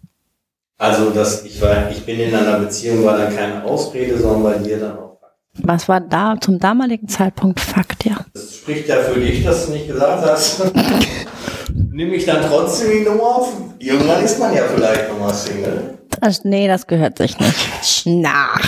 Also, 0.77 1.09
das, 1.11 1.45
ich, 1.45 1.61
war, 1.61 1.89
ich 1.89 2.05
bin 2.05 2.19
in 2.19 2.35
einer 2.35 2.59
Beziehung, 2.59 3.05
war 3.05 3.17
dann 3.17 3.33
keine 3.33 3.63
Ausrede, 3.63 4.17
sondern 4.17 4.43
bei 4.43 4.57
dir 4.57 4.79
dann 4.79 4.97
auch. 4.97 5.04
Was 5.63 5.87
war 5.87 6.01
da 6.01 6.35
zum 6.39 6.59
damaligen 6.59 7.07
Zeitpunkt 7.07 7.59
Fakt, 7.59 8.05
ja. 8.05 8.17
Das 8.33 8.55
spricht 8.57 8.87
ja 8.87 8.97
für 8.97 9.19
dich, 9.19 9.43
dass 9.43 9.67
du 9.67 9.71
nicht 9.73 9.87
gesagt 9.87 10.25
hast. 10.25 10.61
Nimm 11.91 12.13
ich 12.13 12.25
dann 12.25 12.41
trotzdem 12.47 12.91
die 12.91 13.09
Nummer 13.09 13.23
auf? 13.37 13.53
Irgendwann 13.79 14.23
ist 14.23 14.39
man 14.39 14.53
ja 14.53 14.63
vielleicht 14.63 15.09
nochmal 15.09 15.33
Single. 15.33 15.97
Das, 16.19 16.43
nee, 16.43 16.67
das 16.67 16.87
gehört 16.87 17.17
sich 17.17 17.37
nicht. 17.39 18.05
Nach. 18.05 18.59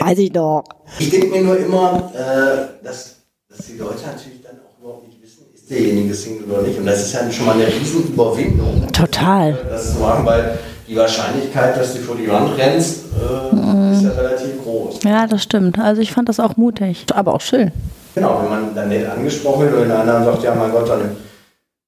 Weiß 0.00 0.18
ich 0.18 0.32
doch. 0.32 0.64
Ich 0.98 1.10
denke 1.10 1.28
mir 1.28 1.42
nur 1.42 1.56
immer, 1.58 2.12
äh, 2.14 2.84
dass, 2.84 3.16
dass 3.48 3.66
die 3.66 3.76
Leute 3.76 4.06
natürlich 4.06 4.42
dann 4.42 4.60
auch 4.60 4.80
überhaupt 4.80 5.08
nicht 5.08 5.22
wissen, 5.22 5.46
ist 5.54 5.70
derjenige 5.70 6.14
Single 6.14 6.50
oder 6.50 6.62
nicht. 6.62 6.78
Und 6.78 6.86
das 6.86 7.02
ist 7.02 7.12
ja 7.12 7.30
schon 7.30 7.46
mal 7.46 7.54
eine 7.54 7.66
riesen 7.66 8.04
Überwindung. 8.04 8.86
Total. 8.92 9.58
Das 9.68 9.94
zu 9.94 10.00
machen, 10.00 10.24
weil 10.26 10.58
die 10.92 10.98
Wahrscheinlichkeit, 10.98 11.76
dass 11.78 11.94
du 11.94 12.00
vor 12.00 12.16
die 12.16 12.28
Wand 12.30 12.56
rennst, 12.58 13.04
äh, 13.16 13.92
ist 13.92 14.02
ja 14.02 14.10
relativ 14.10 14.62
groß. 14.62 15.02
Ja, 15.04 15.26
das 15.26 15.42
stimmt. 15.42 15.78
Also 15.78 16.02
ich 16.02 16.12
fand 16.12 16.28
das 16.28 16.38
auch 16.38 16.56
mutig, 16.56 17.06
aber 17.14 17.32
auch 17.34 17.40
schön. 17.40 17.72
Genau, 18.14 18.40
wenn 18.42 18.50
man 18.50 18.74
dann 18.74 18.88
nett 18.90 19.08
angesprochen 19.08 19.70
wird 19.70 19.82
und 19.82 19.88
der 19.88 20.00
andere 20.00 20.24
sagt, 20.24 20.42
ja 20.42 20.54
mein 20.54 20.70
Gott, 20.70 20.88
dann 20.88 21.16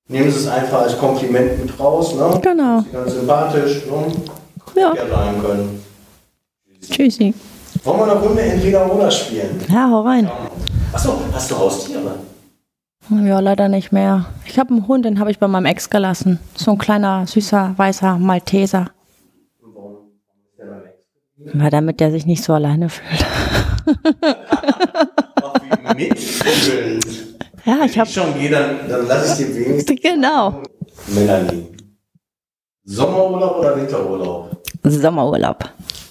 nehmen 0.09 0.31
Sie 0.31 0.39
es 0.39 0.49
einfach 0.49 0.83
als 0.83 0.99
Kompliment 0.99 1.63
mit 1.63 1.79
raus, 1.79 2.15
ne? 2.15 2.41
Genau. 2.41 2.81
Sie 2.81 2.91
ganz 2.93 3.13
sympathisch, 3.13 3.83
ne? 3.87 4.81
Ja. 4.81 4.95
Ja, 4.95 5.17
sein 5.17 5.43
können. 5.43 5.85
Tschüssi. 6.81 7.35
Wollen 7.85 7.99
wir 7.99 8.05
eine 8.05 8.21
Runde 8.21 8.41
entweder 8.41 8.91
oder 8.91 9.11
spielen? 9.11 9.61
Ja, 9.69 9.91
hau 9.91 10.01
rein. 10.01 10.31
Achso, 10.93 11.19
hast 11.33 11.51
du 11.51 11.59
Haustiere? 11.59 12.15
Ja, 13.11 13.41
leider 13.41 13.69
nicht 13.69 13.93
mehr. 13.93 14.25
Ich 14.47 14.59
habe 14.59 14.71
einen 14.71 14.89
Hund, 14.89 15.05
den 15.05 15.21
habe 15.21 15.31
ich 15.31 15.39
bei 15.39 15.47
meinem 15.47 15.67
Ex 15.67 15.91
gelassen. 15.91 16.39
So 16.55 16.71
ein 16.71 16.79
kleiner, 16.79 17.27
süßer, 17.27 17.75
weißer 17.77 18.19
Malteser. 18.19 18.87
Weil 21.37 21.71
damit 21.71 22.01
der 22.01 22.11
sich 22.11 22.27
nicht 22.27 22.45
so 22.45 22.53
alleine 22.53 22.89
fühlt. 22.89 23.27
Mitfühlend. 25.97 27.07
Ja, 27.65 27.85
ich 27.85 27.99
habe 27.99 28.09
schon 28.09 28.35
gehe, 28.35 28.51
dann, 28.51 28.81
lass 28.89 29.39
ich 29.39 29.47
dir 29.47 29.55
wenigstens. 29.55 30.01
genau 30.03 30.63
Melanie. 31.09 31.67
Sommerurlaub 32.85 33.59
oder 33.59 33.77
Winterurlaub? 33.77 34.63
Sommerurlaub. 34.83 35.65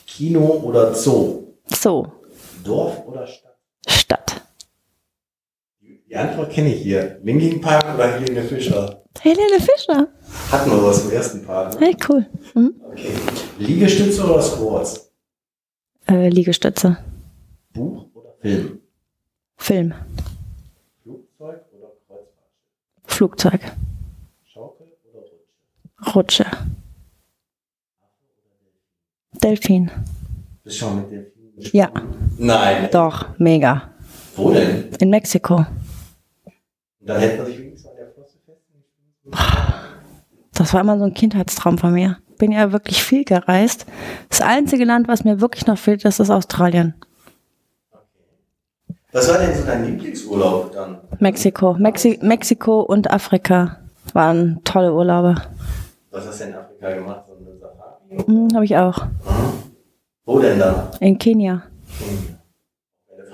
Kino 0.07 0.61
oder 0.63 0.93
Zoo? 0.93 1.53
So, 1.67 2.07
Dorf 2.63 3.05
oder 3.05 3.27
Stadt? 3.27 3.55
Stadt. 3.87 4.41
Die 5.81 6.15
Antwort 6.15 6.51
kenne 6.51 6.73
ich 6.73 6.81
hier. 6.81 7.19
Linkin 7.23 7.61
Park 7.61 7.85
oder 7.95 8.07
Helene 8.07 8.43
Fischer? 8.43 9.03
Helene 9.19 9.59
Fischer. 9.59 10.07
Hatten 10.51 10.71
wir 10.71 10.83
was 10.83 11.05
im 11.05 11.11
ersten 11.11 11.45
Part. 11.45 11.79
Ne? 11.79 11.87
Hey, 11.87 11.95
cool. 12.09 12.25
Mhm. 12.53 12.73
Okay. 12.91 13.11
Liegestütze 13.59 14.23
oder 14.23 14.41
Squats? 14.41 15.11
Äh, 16.07 16.29
Liegestütze. 16.29 16.97
Buch 17.73 18.05
oder 18.13 18.33
Film? 18.41 18.79
Film. 19.57 19.93
Flugzeug 21.03 21.61
oder 21.77 21.87
Kreuzfahrt? 22.07 22.27
Flugzeug. 23.05 23.61
Schaukel 24.45 24.87
oder 25.11 25.21
Rutsche? 26.13 26.45
Rutsche. 26.45 26.45
Delfin. 29.41 29.91
Bist 30.63 30.77
schon 30.77 30.95
mit 30.97 31.11
Delfinen 31.11 31.53
Ja, 31.73 31.91
Nein. 32.37 32.89
doch, 32.91 33.37
mega. 33.39 33.89
Wo 34.35 34.51
denn? 34.53 34.89
In 34.99 35.09
Mexiko. 35.09 35.55
Und 35.57 35.65
dann 37.09 37.19
hätte 37.19 37.37
man 37.37 37.45
sich 37.47 37.59
wenigstens 37.59 37.89
an 37.89 37.95
der 37.97 38.11
Flosse 38.11 38.37
festgehalten. 38.45 39.99
Das 40.53 40.73
war 40.73 40.81
immer 40.81 40.97
so 40.97 41.05
ein 41.05 41.13
Kindheitstraum 41.13 41.77
von 41.77 41.93
mir. 41.93 42.17
Bin 42.37 42.51
ja 42.51 42.71
wirklich 42.71 43.03
viel 43.03 43.23
gereist. 43.23 43.85
Das 44.29 44.41
einzige 44.41 44.85
Land, 44.85 45.07
was 45.07 45.23
mir 45.23 45.39
wirklich 45.41 45.65
noch 45.67 45.77
fehlt, 45.77 46.03
das 46.05 46.19
ist 46.19 46.29
Australien. 46.29 46.93
Was 49.11 49.29
war 49.29 49.37
denn 49.37 49.55
so 49.55 49.63
dein 49.65 49.85
Lieblingsurlaub 49.85 50.71
dann? 50.73 50.97
Mexiko. 51.19 51.73
Mexi 51.75 52.17
Mexiko 52.21 52.81
und 52.81 53.11
Afrika 53.11 53.77
waren 54.13 54.59
tolle 54.63 54.93
Urlaube. 54.93 55.35
Was 56.11 56.27
hast 56.27 56.41
du 56.41 56.45
in 56.45 56.55
Afrika 56.55 56.91
gemacht? 56.93 57.23
So 57.27 57.35
eine 57.35 57.57
Safari? 57.59 58.25
Hm, 58.25 58.55
Habe 58.55 58.65
ich 58.65 58.75
auch. 58.75 59.05
Wo 60.25 60.39
denn 60.39 60.57
da? 60.59 60.89
In 60.99 61.17
Kenia. 61.19 61.63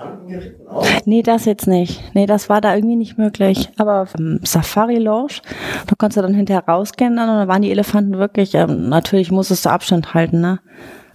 Elefanten 0.00 0.28
geritten 0.28 0.68
auch? 0.68 0.86
Nee, 1.04 1.22
das 1.22 1.44
jetzt 1.44 1.66
nicht. 1.66 2.02
Nee, 2.14 2.26
das 2.26 2.48
war 2.48 2.60
da 2.60 2.74
irgendwie 2.74 2.96
nicht 2.96 3.18
möglich. 3.18 3.68
Aber 3.76 4.06
ähm, 4.18 4.40
Safari 4.44 4.96
Lounge, 4.96 5.40
da 5.86 5.94
konntest 5.96 6.16
du 6.18 6.22
dann 6.22 6.34
hinterher 6.34 6.64
rausgehen 6.66 7.12
und 7.12 7.16
dann 7.18 7.48
waren 7.48 7.62
die 7.62 7.70
Elefanten 7.70 8.18
wirklich, 8.18 8.54
ähm, 8.54 8.88
natürlich 8.88 9.30
musstest 9.30 9.64
du 9.66 9.70
Abstand 9.70 10.14
halten, 10.14 10.40
ne? 10.40 10.60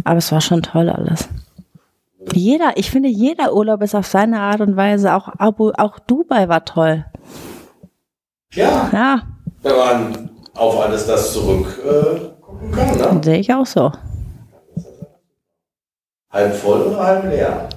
Aber 0.04 0.18
es 0.18 0.32
war 0.32 0.42
schon 0.42 0.62
toll 0.62 0.90
alles. 0.90 1.28
Jeder, 2.34 2.74
ich 2.76 2.90
finde, 2.92 3.10
jeder 3.10 3.54
Urlaub 3.54 3.82
ist 3.82 3.96
auf 3.96 4.08
seine 4.08 4.40
Art 4.40 4.62
und 4.62 4.76
Weise, 4.76 5.14
auch, 5.14 5.28
Abu, 5.38 5.72
auch 5.78 6.00
Dubai 6.00 6.50
war 6.50 6.66
toll. 6.66 7.06
Ja, 8.54 8.90
Ja, 8.92 9.22
wenn 9.62 9.76
man 9.76 10.30
auf 10.56 10.80
alles 10.82 11.06
das 11.08 11.34
zurück 11.34 11.80
äh, 11.86 12.20
gucken 12.42 12.72
kann, 12.72 13.16
ne? 13.18 13.22
sehe 13.24 13.40
ich 13.40 13.54
auch 13.54 13.66
so. 13.66 13.92
Halb 16.32 16.56
voll 16.56 16.82
oder 16.82 17.00
halb 17.04 17.26
leer? 17.26 17.70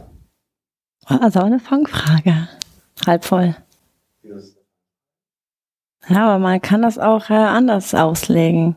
Also 1.08 1.40
eine 1.40 1.58
Fangfrage. 1.58 2.48
Halb 3.06 3.24
voll. 3.24 3.56
Ja, 6.08 6.26
aber 6.28 6.38
man 6.38 6.60
kann 6.60 6.82
das 6.82 6.98
auch 6.98 7.28
äh, 7.30 7.34
anders 7.34 7.94
auslegen. 7.94 8.76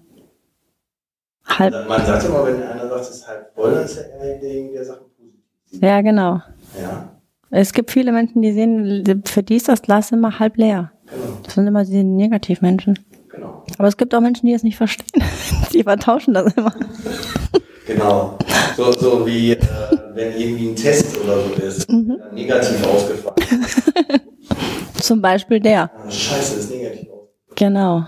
Halb, 1.45 1.87
Man 1.87 2.05
sagt 2.05 2.25
immer, 2.25 2.45
wenn 2.45 2.61
einer 2.63 2.87
sagt, 2.87 3.01
es 3.01 3.09
ist 3.09 3.27
halb 3.27 3.53
voll, 3.55 3.73
dann 3.73 3.83
ist 3.85 3.97
er 3.97 4.09
eher 4.19 4.39
derjenige, 4.39 4.73
der 4.75 4.85
Sachen 4.85 5.05
positiv 5.17 5.39
sieht. 5.65 5.81
ja, 5.83 6.01
genau. 6.01 6.41
Ja, 6.79 7.09
Es 7.49 7.73
gibt 7.73 7.91
viele 7.91 8.11
Menschen, 8.11 8.41
die 8.41 8.51
sehen, 8.53 9.21
für 9.25 9.43
die 9.43 9.55
ist 9.55 9.67
das 9.69 9.81
Glas 9.81 10.11
immer 10.11 10.39
halb 10.39 10.57
leer. 10.57 10.91
genau, 11.07 11.37
Das 11.43 11.55
sind 11.55 11.67
immer 11.67 11.83
die 11.83 12.03
Negativmenschen. 12.03 12.99
genau. 13.29 13.63
Aber 13.77 13.87
es 13.87 13.97
gibt 13.97 14.13
auch 14.15 14.21
Menschen, 14.21 14.45
die 14.45 14.53
es 14.53 14.63
nicht 14.63 14.77
verstehen. 14.77 15.23
Die 15.73 15.83
vertauschen 15.83 16.33
das 16.33 16.53
immer. 16.53 16.73
Genau. 17.93 18.37
So, 18.77 18.91
so 18.91 19.25
wie 19.25 19.51
äh, 19.51 19.59
wenn 20.13 20.39
irgendwie 20.39 20.69
ein 20.69 20.75
Test 20.75 21.17
oder 21.17 21.43
so 21.43 21.53
ist, 21.53 21.89
dann 21.89 22.21
negativ 22.33 22.85
ausgefallen. 22.87 23.65
Zum 25.01 25.21
Beispiel 25.21 25.59
der. 25.59 25.91
Ah, 25.93 26.09
Scheiße, 26.09 26.59
ist 26.59 26.71
negativ 26.71 27.09
ausgefallen. 27.09 27.27
Genau. 27.55 28.05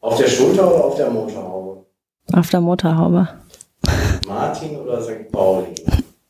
Auf 0.00 0.16
der 0.18 0.28
Schulter 0.28 0.66
oder 0.66 0.84
auf 0.84 0.96
der 0.96 1.10
Motorhaube? 1.10 1.86
Auf 2.32 2.50
der 2.50 2.60
Motorhaube. 2.60 3.28
Martin 4.26 4.76
oder 4.78 5.00
St. 5.02 5.30
Pauli? 5.30 5.74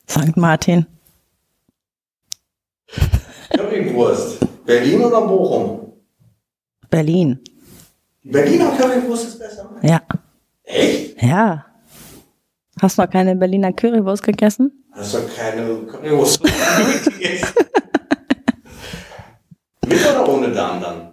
St. 0.09 0.37
Martin. 0.37 0.87
Currywurst. 3.57 4.39
Berlin 4.67 5.01
oder 5.03 5.21
Bochum? 5.23 5.93
Berlin. 6.91 7.39
Berliner 8.23 8.71
Currywurst 8.73 9.29
ist 9.29 9.39
besser. 9.39 9.71
Ja. 9.83 10.01
Echt? 10.65 11.23
Ja. 11.23 11.67
Hast 12.81 12.97
du 12.99 13.03
noch 13.03 13.11
keine 13.11 13.37
Berliner 13.37 13.73
Currywurst 13.73 14.23
gegessen? 14.23 14.85
Hast 14.93 15.15
du 15.15 15.19
keine 15.37 15.77
Currywurst 15.87 16.43
gegessen? 17.05 17.55
Mit 19.87 19.99
oder 20.09 20.29
ohne 20.29 20.49
Darm 20.53 20.81
dann? 20.81 21.11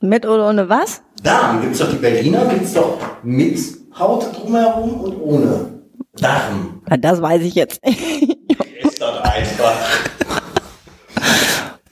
Mit 0.00 0.26
oder 0.26 0.48
ohne 0.48 0.68
was? 0.68 1.02
Darm. 1.22 1.60
Gibt's 1.60 1.78
doch 1.78 1.90
die 1.90 1.96
Berliner, 1.96 2.46
gibt's 2.46 2.74
doch 2.74 2.98
mit 3.22 3.58
Haut 3.98 4.26
drumherum 4.36 5.00
und 5.00 5.20
ohne. 5.20 5.82
Darm. 6.16 6.82
Ja, 6.90 6.96
Das 6.96 7.20
weiß 7.22 7.42
ich 7.42 7.54
jetzt. 7.54 7.80
Ist 7.86 9.00
das 9.00 9.20
einfach. 9.22 9.74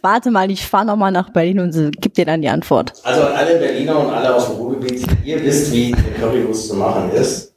Warte 0.03 0.31
mal, 0.31 0.51
ich 0.51 0.65
fahre 0.67 0.87
nochmal 0.87 1.11
nach 1.11 1.31
Berlin 1.31 1.59
und 1.61 2.01
gib 2.01 2.15
dir 2.15 2.25
dann 2.25 2.41
die 2.43 2.49
Antwort. 2.49 2.93
Also 3.03 3.23
an 3.23 3.33
alle 3.33 3.59
Berliner 3.59 3.99
und 3.99 4.11
alle 4.13 4.35
aus 4.35 4.47
dem 4.47 4.57
Ruhrgebiet, 4.57 5.05
ihr 5.25 5.43
wisst, 5.43 5.73
wie 5.73 5.93
eine 5.95 6.03
Currywurst 6.19 6.69
zu 6.69 6.75
machen 6.77 7.11
ist. 7.11 7.53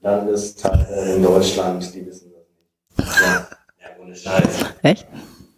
Landesteile 0.00 1.14
in 1.16 1.22
Deutschland, 1.22 1.94
die 1.94 2.06
wissen 2.06 2.32
das 2.32 2.46
nicht. 3.06 3.20
Ja, 3.20 3.48
ja 3.80 3.86
ohne 4.02 4.14
Scheiß. 4.14 4.64
Echt? 4.82 5.06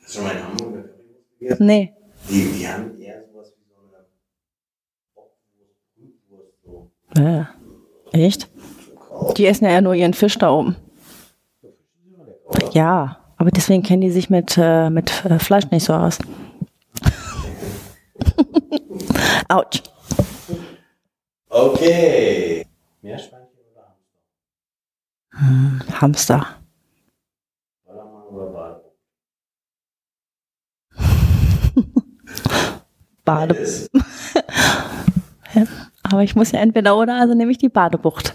Hast 0.03 0.09
du 0.09 0.13
schon 0.19 0.25
mal 0.25 0.35
in 0.37 0.43
Hamburg 0.45 0.75
eine 0.75 0.83
Currywurst 0.83 1.39
gegessen? 1.39 1.67
Nee. 1.67 1.95
Die, 2.29 2.53
die 2.53 2.69
haben 2.69 2.99
eher 2.99 3.23
sowas 3.23 3.53
wie 3.57 3.65
so 3.69 3.75
eine 3.81 4.05
Bockwurst, 5.15 5.97
Brühwurst, 5.97 6.63
so. 6.65 6.91
Ja. 7.17 7.49
Echt? 8.13 8.49
Die 9.37 9.47
essen 9.47 9.65
ja 9.67 9.81
nur 9.81 9.95
ihren 9.95 10.15
Fisch 10.15 10.39
da 10.39 10.51
oben. 10.51 10.77
Ja, 12.73 13.19
aber 13.37 13.51
deswegen 13.51 13.83
kennen 13.83 14.01
die 14.03 14.11
sich 14.11 14.31
mit, 14.31 14.57
äh, 14.59 14.91
mit 14.91 15.25
äh, 15.25 15.39
Fleisch 15.39 15.71
nicht 15.71 15.85
so 15.85 15.93
aus. 15.93 16.19
Autsch. 19.49 19.83
Okay. 21.49 22.67
Meerschweinchen 23.03 23.40
oder 23.40 23.40
Hamster. 26.01 26.47
Ballermann 27.87 28.13
oder 28.35 28.49
Bade? 33.25 33.55
Aber 36.03 36.23
ich 36.23 36.35
muss 36.35 36.53
ja 36.53 36.61
entweder 36.61 36.97
oder, 36.97 37.15
also 37.21 37.35
nehme 37.35 37.53
ich 37.53 37.59
die 37.59 37.69
Badebucht. 37.69 38.35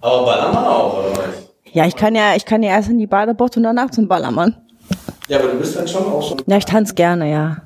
Aber 0.00 0.24
Ballermann 0.24 0.64
auch, 0.64 0.98
oder 0.98 1.10
was? 1.16 1.48
Ja, 1.72 1.86
ich 1.86 1.94
kann 1.96 2.14
ja, 2.14 2.34
ich 2.34 2.44
kann 2.44 2.62
ja 2.62 2.70
erst 2.70 2.88
in 2.88 2.98
die 2.98 3.06
Badebucht 3.06 3.56
und 3.56 3.62
danach 3.64 3.90
zum 3.90 4.08
Ballermann. 4.08 4.56
Ja, 5.28 5.38
aber 5.38 5.48
du 5.48 5.58
bist 5.58 5.76
dann 5.76 5.86
schon 5.86 6.04
auch 6.04 6.22
schon. 6.22 6.38
Ja, 6.46 6.56
ich 6.56 6.64
tanze 6.64 6.94
gerne, 6.94 7.30
ja. 7.30 7.62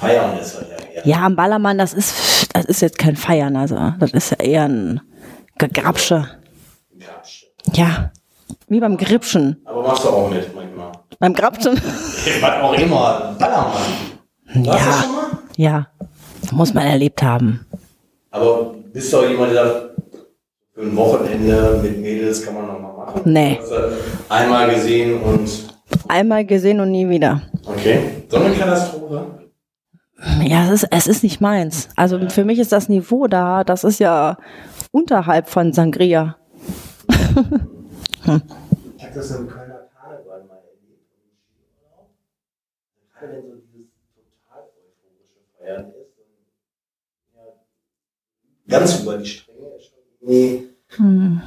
Feiern 0.00 0.38
ist 0.38 0.56
halt 0.56 0.66
ja 0.96 1.02
Ja, 1.04 1.26
am 1.26 1.36
Ballermann, 1.36 1.78
das 1.78 1.92
ist, 1.94 2.48
das 2.54 2.64
ist 2.64 2.80
jetzt 2.82 2.98
kein 2.98 3.16
Feiern, 3.16 3.56
also 3.56 3.76
das 3.98 4.12
ist 4.12 4.30
ja 4.30 4.38
eher 4.38 4.64
ein 4.64 5.00
Gegrapsche. 5.58 6.26
Ja, 7.74 8.10
wie 8.68 8.80
beim 8.80 8.96
Gripschen. 8.96 9.60
Aber 9.64 9.82
machst 9.82 10.04
du 10.04 10.08
auch 10.08 10.30
mit 10.30 10.54
manchmal. 10.54 10.92
Beim 11.18 11.34
Grapschen? 11.34 11.74
Was 12.40 12.62
auch 12.62 12.72
immer. 12.74 13.36
Ballermann. 13.38 13.72
Warst 14.46 14.56
du 14.56 14.62
Ja, 14.64 15.02
schon 15.02 15.12
mal? 15.14 15.24
ja, 15.56 15.86
muss 16.52 16.72
man 16.72 16.86
erlebt 16.86 17.22
haben. 17.22 17.66
Aber 18.30 18.74
bist 18.92 19.12
du 19.12 19.18
auch 19.18 19.28
jemand, 19.28 19.52
der 19.52 19.64
sagt, 19.66 19.90
für 20.74 20.80
ein 20.82 20.96
Wochenende 20.96 21.78
mit 21.82 22.00
Mädels 22.00 22.44
kann 22.44 22.54
man 22.54 22.66
noch 22.66 22.80
mal 22.80 22.92
machen? 23.06 23.20
Nee. 23.24 23.60
Einmal 24.28 24.74
gesehen 24.74 25.20
und 25.22 25.48
Einmal 26.08 26.44
gesehen 26.46 26.80
und 26.80 26.90
nie 26.92 27.08
wieder. 27.08 27.42
okay. 27.66 28.24
So 28.28 28.36
eine 28.38 28.54
Katastrophe. 28.54 29.26
Ja, 30.42 30.66
es 30.66 30.82
ist, 30.82 30.88
es 30.92 31.06
ist 31.06 31.22
nicht 31.22 31.40
meins. 31.40 31.88
Also 31.96 32.28
für 32.28 32.44
mich 32.44 32.58
ist 32.58 32.72
das 32.72 32.88
Niveau 32.88 33.26
da, 33.26 33.64
das 33.64 33.84
ist 33.84 34.00
ja 34.00 34.36
unterhalb 34.92 35.48
von 35.48 35.72
Sangria. 35.72 36.36
Ich 38.22 39.06
habe 39.06 39.14
das 39.14 39.30
im 39.30 39.48
Kölner 39.48 39.88
Karneval 39.98 40.44
mal 40.44 40.58
erlebt. 40.58 41.08
Gerade 43.18 43.32
wenn 43.32 43.42
so 43.50 43.56
dieses 43.72 43.88
total 44.14 44.68
euphorische 44.68 45.40
Feiern 45.58 45.90
ist, 45.90 46.12
ganz 48.68 49.00
über 49.00 49.16
die 49.16 49.26
Stränge 49.26 49.66
ist 49.78 49.86
schon 49.86 49.98
irgendwie. 50.20 50.68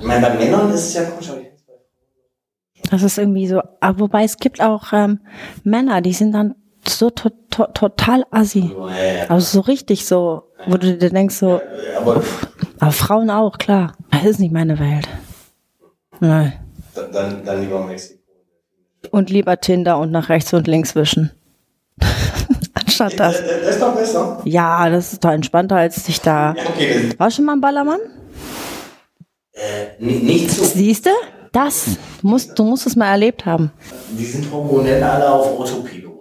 Ich 0.02 0.08
meine, 0.08 0.28
bei 0.28 0.34
Männern 0.36 0.70
ist 0.72 0.88
es 0.88 0.94
ja 0.96 1.04
komisch, 1.06 1.30
aber 1.30 1.40
ich 1.42 1.48
finde 1.48 1.58
es 1.58 1.64
bei 1.64 2.90
Das 2.90 3.04
ist 3.04 3.18
irgendwie 3.18 3.48
so, 3.48 3.62
aber 3.80 4.00
wobei 4.00 4.24
es 4.24 4.38
gibt 4.38 4.60
auch 4.62 4.92
ähm, 4.92 5.20
Männer, 5.64 6.02
die 6.02 6.14
sind 6.14 6.32
dann 6.34 6.56
so 6.88 7.10
to 7.10 7.30
to 7.50 7.66
total 7.68 8.26
assi. 8.32 8.72
Also 9.30 9.60
so 9.60 9.60
richtig 9.62 10.06
so, 10.06 10.44
wo 10.68 10.78
du 10.78 10.98
dir 10.98 11.10
denkst 11.10 11.36
so, 11.36 11.62
Aber 11.98 12.22
aber 12.80 12.92
Frauen 12.92 13.30
auch, 13.30 13.58
klar. 13.58 13.94
Das 14.12 14.26
ist 14.26 14.40
nicht 14.40 14.52
meine 14.54 14.80
Welt. 14.80 15.08
Nein. 16.20 16.54
dann- 16.96 17.12
dann, 17.12 17.46
dann 17.46 17.62
lieber 17.62 17.84
Mexiko. 17.86 18.20
Und 19.12 19.30
lieber 19.30 19.60
Tinder 19.60 19.98
und 20.00 20.12
nach 20.12 20.30
rechts 20.30 20.54
und 20.54 20.68
links 20.68 20.96
wischen. 20.96 21.32
Anstatt 22.74 23.20
das. 23.20 23.38
Das, 23.40 23.48
das 23.62 23.70
ist 23.76 23.82
doch 23.82 23.96
besser. 23.96 24.42
Ja, 24.46 24.90
das 24.90 25.14
ist 25.14 25.24
doch 25.24 25.32
entspannter, 25.32 25.76
als 25.76 26.04
sich 26.06 26.22
da. 26.22 26.54
Ja, 26.56 26.64
okay. 26.70 27.10
War 27.18 27.30
schon 27.32 27.46
mal 27.46 27.54
ein 27.54 27.62
Ballermann? 27.62 28.00
äh, 29.54 30.04
nicht, 30.04 30.24
nicht 30.24 30.52
so. 30.52 30.64
Siehst 30.66 31.06
du? 31.06 31.10
Das. 31.52 31.98
Du 32.22 32.28
musst, 32.28 32.58
du 32.58 32.64
musst 32.64 32.88
es 32.88 32.96
mal 32.96 33.10
erlebt 33.12 33.46
haben. 33.46 33.72
Die 34.18 34.26
sind 34.26 34.50
hormonell 34.52 35.04
alle 35.04 35.30
auf 35.32 35.60
Autopilot. 35.60 36.13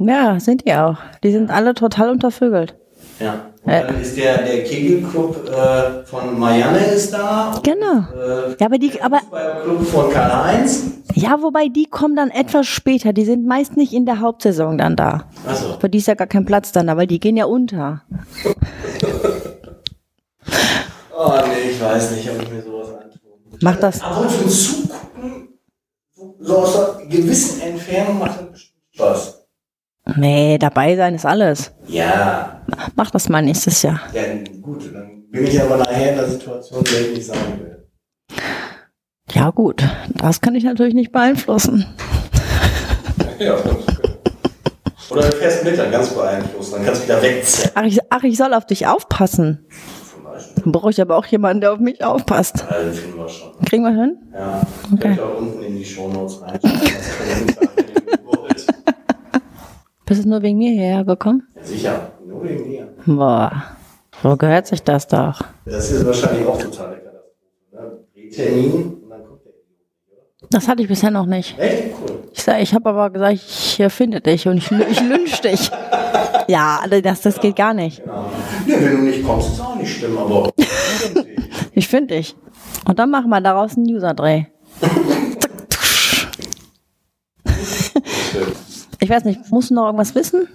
Ja, 0.00 0.40
sind 0.40 0.66
die 0.66 0.72
auch. 0.74 0.96
Die 1.22 1.30
sind 1.30 1.50
alle 1.50 1.74
total 1.74 2.10
untervögelt. 2.10 2.74
Ja. 3.18 3.34
Und 3.62 3.70
Ja. 3.72 3.82
dann 3.82 4.00
ist 4.00 4.16
der, 4.16 4.38
der 4.42 4.64
Kegelclub 4.64 5.46
äh, 5.50 6.06
von 6.06 6.38
Marianne 6.38 6.78
ist 6.78 7.12
da. 7.12 7.52
Genau. 7.62 8.06
Äh, 8.18 8.56
Ja, 8.58 8.66
aber 8.66 8.78
die, 8.78 9.00
aber, 9.02 9.18
Club 9.62 9.86
von 9.86 10.10
Karl-Heinz. 10.10 10.84
ja, 11.14 11.42
wobei 11.42 11.68
die 11.68 11.84
kommen 11.84 12.16
dann 12.16 12.30
etwas 12.30 12.66
später. 12.66 13.12
Die 13.12 13.26
sind 13.26 13.46
meist 13.46 13.76
nicht 13.76 13.92
in 13.92 14.06
der 14.06 14.20
Hauptsaison 14.20 14.78
dann 14.78 14.96
da. 14.96 15.24
Achso. 15.46 15.78
Für 15.78 15.90
die 15.90 15.98
ist 15.98 16.06
ja 16.08 16.14
gar 16.14 16.26
kein 16.26 16.46
Platz 16.46 16.72
dann, 16.72 16.88
aber 16.88 17.06
die 17.06 17.20
gehen 17.20 17.36
ja 17.36 17.44
unter. 17.44 18.02
Oh 21.22 21.34
nee, 21.48 21.72
ich 21.72 21.80
weiß 21.80 22.12
nicht, 22.12 22.30
ob 22.30 22.40
ich 22.42 22.50
mir 22.50 22.62
sowas 22.62 22.88
antue. 22.94 23.32
Mach 23.60 23.76
das. 23.76 24.00
Aber 24.00 24.26
zum 24.26 24.48
Zugucken, 24.48 25.48
so 26.16 26.34
so 26.40 26.56
aus 26.56 26.76
einer 26.96 27.06
gewissen 27.08 27.60
Entfernung 27.60 28.18
macht 28.20 28.40
das 28.40 28.50
bestimmt 28.52 28.74
Spaß. 28.94 29.39
Nee, 30.16 30.58
dabei 30.58 30.96
sein 30.96 31.14
ist 31.14 31.26
alles. 31.26 31.72
Ja. 31.86 32.62
Mach 32.96 33.10
das 33.10 33.28
mal 33.28 33.42
nächstes 33.42 33.82
Jahr. 33.82 34.00
Ja, 34.12 34.22
gut, 34.60 34.90
dann 34.92 35.24
bin 35.30 35.46
ich 35.46 35.60
aber 35.60 35.76
nachher 35.76 36.10
in 36.10 36.16
der 36.16 36.26
Situation, 36.28 36.82
der 36.84 37.00
ich 37.02 37.14
nicht 37.16 37.26
sagen 37.26 37.60
will. 37.60 37.86
Ja, 39.32 39.50
gut. 39.50 39.84
Das 40.16 40.40
kann 40.40 40.54
ich 40.54 40.64
natürlich 40.64 40.94
nicht 40.94 41.12
beeinflussen. 41.12 41.86
Ja, 43.38 43.56
Oder 45.08 45.22
du 45.30 45.36
fährst 45.38 45.64
mit, 45.64 45.78
dann 45.78 45.90
ganz 45.90 46.10
beeinflusst, 46.10 46.74
dann 46.74 46.84
kannst 46.84 47.00
du 47.00 47.04
wieder 47.06 47.22
wegzerren. 47.22 47.70
Ach 47.74 47.84
ich, 47.84 47.98
ach, 48.10 48.22
ich 48.22 48.36
soll 48.36 48.52
auf 48.52 48.66
dich 48.66 48.86
aufpassen. 48.86 49.64
Zum 50.12 50.24
Beispiel. 50.24 50.62
Dann 50.64 50.72
brauche 50.72 50.90
ich 50.90 51.00
aber 51.00 51.16
auch 51.16 51.24
jemanden, 51.24 51.62
der 51.62 51.72
auf 51.72 51.78
mich 51.78 52.04
aufpasst. 52.04 52.66
Also, 52.68 53.00
finden 53.00 53.16
wir 53.16 53.28
schon. 53.30 53.52
Kriegen 53.64 53.82
wir 53.82 53.92
hin? 53.98 54.18
Ja, 54.34 54.60
Okay. 54.92 55.14
ihr 55.16 55.24
auch 55.24 55.38
unten 55.38 55.62
in 55.62 55.74
die 55.78 55.84
Shownotes 55.86 56.42
reinschreiben. 56.42 56.70
was 56.82 57.08
für 57.08 57.34
einen 57.34 57.46
Tag 57.46 57.70
ihr 57.78 58.26
wollt. 58.26 58.66
Bist 60.10 60.24
du 60.24 60.28
nur 60.28 60.42
wegen 60.42 60.58
mir 60.58 60.72
hierher 60.72 61.04
gekommen? 61.04 61.46
Sicher, 61.62 62.10
nur 62.26 62.42
wegen 62.42 62.68
mir. 62.68 62.88
Boah, 63.06 63.62
so 64.20 64.36
gehört 64.36 64.66
sich 64.66 64.82
das 64.82 65.06
doch. 65.06 65.40
Das 65.64 65.92
ist 65.92 66.04
wahrscheinlich 66.04 66.44
auch 66.48 66.60
totale 66.60 66.96
Katastrophe. 66.96 67.36
Ne? 67.70 67.92
Drehtermin 68.12 68.94
und 69.04 69.08
dann 69.08 69.24
kommt 69.24 69.44
der 69.44 69.52
Das 70.50 70.66
hatte 70.66 70.82
ich 70.82 70.88
bisher 70.88 71.12
noch 71.12 71.26
nicht. 71.26 71.56
Echt 71.60 71.94
cool. 72.02 72.24
Ich, 72.32 72.42
sag, 72.42 72.60
ich 72.60 72.74
habe 72.74 72.88
aber 72.88 73.10
gesagt, 73.10 73.34
ich 73.34 73.80
finde 73.90 74.20
dich 74.20 74.48
und 74.48 74.56
ich, 74.56 74.68
ich 74.72 75.00
lynch 75.00 75.40
dich. 75.42 75.70
Ja, 76.48 76.80
das, 76.88 77.20
das 77.20 77.38
geht 77.38 77.54
gar 77.54 77.72
nicht. 77.72 78.02
Genau. 78.02 78.24
Ne, 78.66 78.74
wenn 78.80 78.96
du 78.96 79.02
nicht 79.02 79.24
kommst, 79.24 79.52
ist 79.52 79.60
auch 79.60 79.76
nicht 79.76 79.96
schlimm, 79.96 80.18
aber. 80.18 80.50
Ich 81.74 81.86
finde 81.86 82.16
dich. 82.16 82.34
Und 82.84 82.98
dann 82.98 83.10
machen 83.10 83.30
wir 83.30 83.40
daraus 83.40 83.76
einen 83.76 83.86
User-Dreh. 83.86 84.46
Ich 89.00 89.08
weiß 89.10 89.24
nicht, 89.24 89.50
musst 89.50 89.70
du 89.70 89.74
noch 89.74 89.86
irgendwas 89.86 90.14
wissen? 90.14 90.46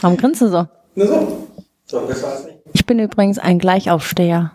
Warum 0.00 0.16
grinst 0.16 0.40
du 0.42 0.48
so? 0.48 0.66
Na 0.94 1.06
so. 1.06 1.48
So, 1.86 2.00
besser 2.06 2.28
als 2.28 2.44
nicht. 2.46 2.58
Ich 2.72 2.86
bin 2.86 2.98
übrigens 2.98 3.38
ein 3.38 3.58
Gleichaufsteher. 3.58 4.52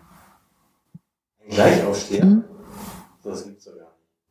Gleich 1.48 1.84
aufstehen. 1.84 2.44
So, 3.22 3.30
das 3.30 3.44
gibt's 3.44 3.64
sogar. 3.64 3.86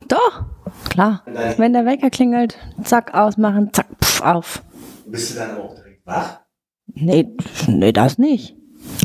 Doch, 0.08 0.44
klar. 0.90 1.24
Wenn 1.58 1.74
der 1.74 1.86
Wecker 1.86 2.10
klingelt, 2.10 2.58
zack, 2.84 3.14
ausmachen, 3.14 3.72
zack, 3.74 3.88
pf, 4.04 4.22
auf. 4.22 4.64
Bist 5.06 5.32
du 5.32 5.40
dann 5.40 5.58
auch 5.58 5.76
direkt 5.76 6.06
wach? 6.06 6.40
Nee, 6.94 7.36
nee, 7.68 7.92
das 7.92 8.18
nicht. 8.18 8.56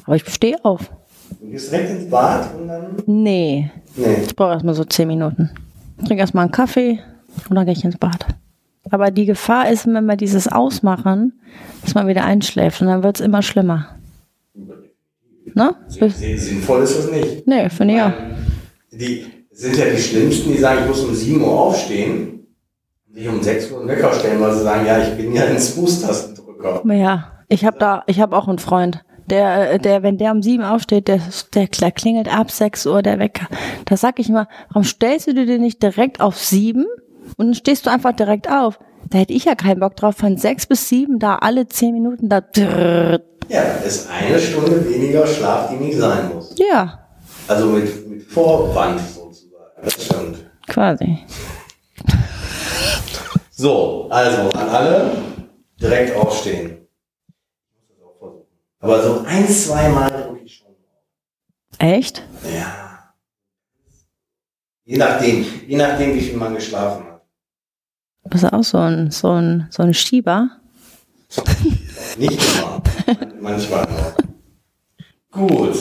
Aber 0.06 0.16
ich 0.16 0.28
stehe 0.28 0.62
auf. 0.64 0.90
Du 1.40 1.48
gehst 1.48 1.72
direkt 1.72 1.90
ins 1.90 2.10
Bad 2.10 2.54
und 2.54 2.68
dann. 2.68 2.96
Nee, 3.06 3.70
Nee. 3.96 4.14
ich 4.26 4.34
brauche 4.36 4.52
erstmal 4.52 4.74
so 4.74 4.84
zehn 4.84 5.08
Minuten. 5.08 5.50
Ich 5.98 6.04
trinke 6.06 6.20
erstmal 6.20 6.44
einen 6.44 6.52
Kaffee 6.52 7.00
und 7.48 7.54
dann 7.56 7.64
gehe 7.64 7.74
ich 7.74 7.84
ins 7.84 7.96
Bad. 7.98 8.26
Aber 8.90 9.10
die 9.10 9.26
Gefahr 9.26 9.70
ist, 9.70 9.86
wenn 9.86 10.04
wir 10.06 10.16
dieses 10.16 10.46
ausmachen, 10.48 11.40
dass 11.82 11.94
man 11.94 12.06
wieder 12.06 12.24
einschläft 12.24 12.80
und 12.82 12.88
dann 12.88 13.02
wird 13.02 13.18
es 13.18 13.24
immer 13.24 13.42
schlimmer. 13.42 13.88
Ne? 15.54 15.74
Sin- 15.88 16.10
Sinnvoll 16.38 16.82
ist 16.82 16.98
das 16.98 17.10
nicht. 17.10 17.46
Nee, 17.46 17.68
finde 17.68 17.94
ich 17.94 18.02
auch. 18.02 18.12
Die 18.92 19.26
sind 19.50 19.76
ja 19.76 19.84
die 19.86 20.00
Schlimmsten, 20.00 20.52
die 20.52 20.58
sagen, 20.58 20.80
ich 20.82 20.88
muss 20.88 21.00
um 21.04 21.14
7 21.14 21.40
Uhr 21.42 21.60
aufstehen, 21.60 22.46
sich 23.12 23.28
um 23.28 23.42
6 23.42 23.70
Uhr 23.70 23.80
einen 23.80 23.88
Wecker 23.88 24.12
stellen, 24.12 24.40
weil 24.40 24.52
sie 24.54 24.62
sagen, 24.62 24.86
ja, 24.86 24.98
ich 24.98 25.16
bin 25.16 25.32
ja 25.32 25.44
ein 25.44 25.58
Fußtastendrücker. 25.58 26.82
Ja, 26.92 27.32
ich 27.48 27.64
habe 27.64 27.78
da, 27.78 28.02
ich 28.06 28.20
habe 28.20 28.36
auch 28.36 28.48
einen 28.48 28.58
Freund, 28.58 29.04
der, 29.30 29.78
der, 29.78 30.02
wenn 30.02 30.18
der 30.18 30.32
um 30.32 30.42
sieben 30.42 30.64
aufsteht, 30.64 31.08
der, 31.08 31.20
der 31.54 31.68
kl- 31.68 31.92
klingelt 31.92 32.28
ab 32.34 32.50
sechs 32.50 32.86
Uhr 32.86 33.02
der 33.02 33.18
Wecker. 33.18 33.46
Da 33.84 33.96
sag 33.96 34.18
ich 34.18 34.28
immer, 34.28 34.48
warum 34.68 34.84
stellst 34.84 35.26
du 35.28 35.34
dir 35.34 35.46
den 35.46 35.62
nicht 35.62 35.82
direkt 35.82 36.20
auf 36.20 36.36
sieben 36.38 36.86
und 37.36 37.46
dann 37.46 37.54
stehst 37.54 37.86
du 37.86 37.90
einfach 37.90 38.12
direkt 38.12 38.48
auf? 38.50 38.78
Da 39.10 39.18
hätte 39.18 39.32
ich 39.34 39.44
ja 39.44 39.54
keinen 39.54 39.80
Bock 39.80 39.96
drauf, 39.96 40.16
von 40.16 40.36
sechs 40.38 40.66
bis 40.66 40.88
sieben 40.88 41.18
da 41.18 41.36
alle 41.36 41.66
zehn 41.68 41.92
Minuten 41.92 42.28
da. 42.28 42.40
drrrr. 42.40 43.20
Ja, 43.48 43.62
das 43.64 43.84
ist 43.86 44.10
eine 44.10 44.38
Stunde 44.40 44.88
weniger 44.88 45.26
Schlaf, 45.26 45.68
die 45.70 45.76
nicht 45.76 45.98
sein 45.98 46.32
muss. 46.34 46.54
Ja, 46.58 47.06
Also 47.46 47.66
mit, 47.66 48.08
mit 48.08 48.22
Vorwand 48.22 48.98
sozusagen. 49.00 49.82
Das 49.82 50.04
stimmt. 50.04 50.50
quasi. 50.66 51.18
So, 53.50 54.08
also 54.10 54.48
an 54.50 54.68
alle 54.68 55.10
direkt 55.80 56.16
aufstehen. 56.16 56.78
Aber 58.80 59.02
so 59.02 59.24
ein, 59.26 59.48
zwei 59.48 59.88
Mal 59.90 60.10
drücke 60.10 60.44
ich 60.44 60.56
schon. 60.56 60.74
Echt? 61.78 62.22
Ja. 62.54 63.12
Je 64.84 64.96
nachdem, 64.98 65.44
je 65.66 65.76
nachdem, 65.76 66.14
wie 66.14 66.20
viel 66.20 66.36
man 66.36 66.54
geschlafen 66.54 67.04
hat. 67.06 67.13
Du 68.24 68.30
bist 68.30 68.52
auch 68.52 68.64
so 68.64 68.78
ein, 68.78 69.10
so 69.10 69.30
ein, 69.32 69.66
so 69.70 69.82
ein 69.82 69.94
Schieber. 69.94 70.50
Nicht 72.18 72.40
immer. 72.56 72.82
Manchmal. 73.40 73.86
Gut. 75.30 75.76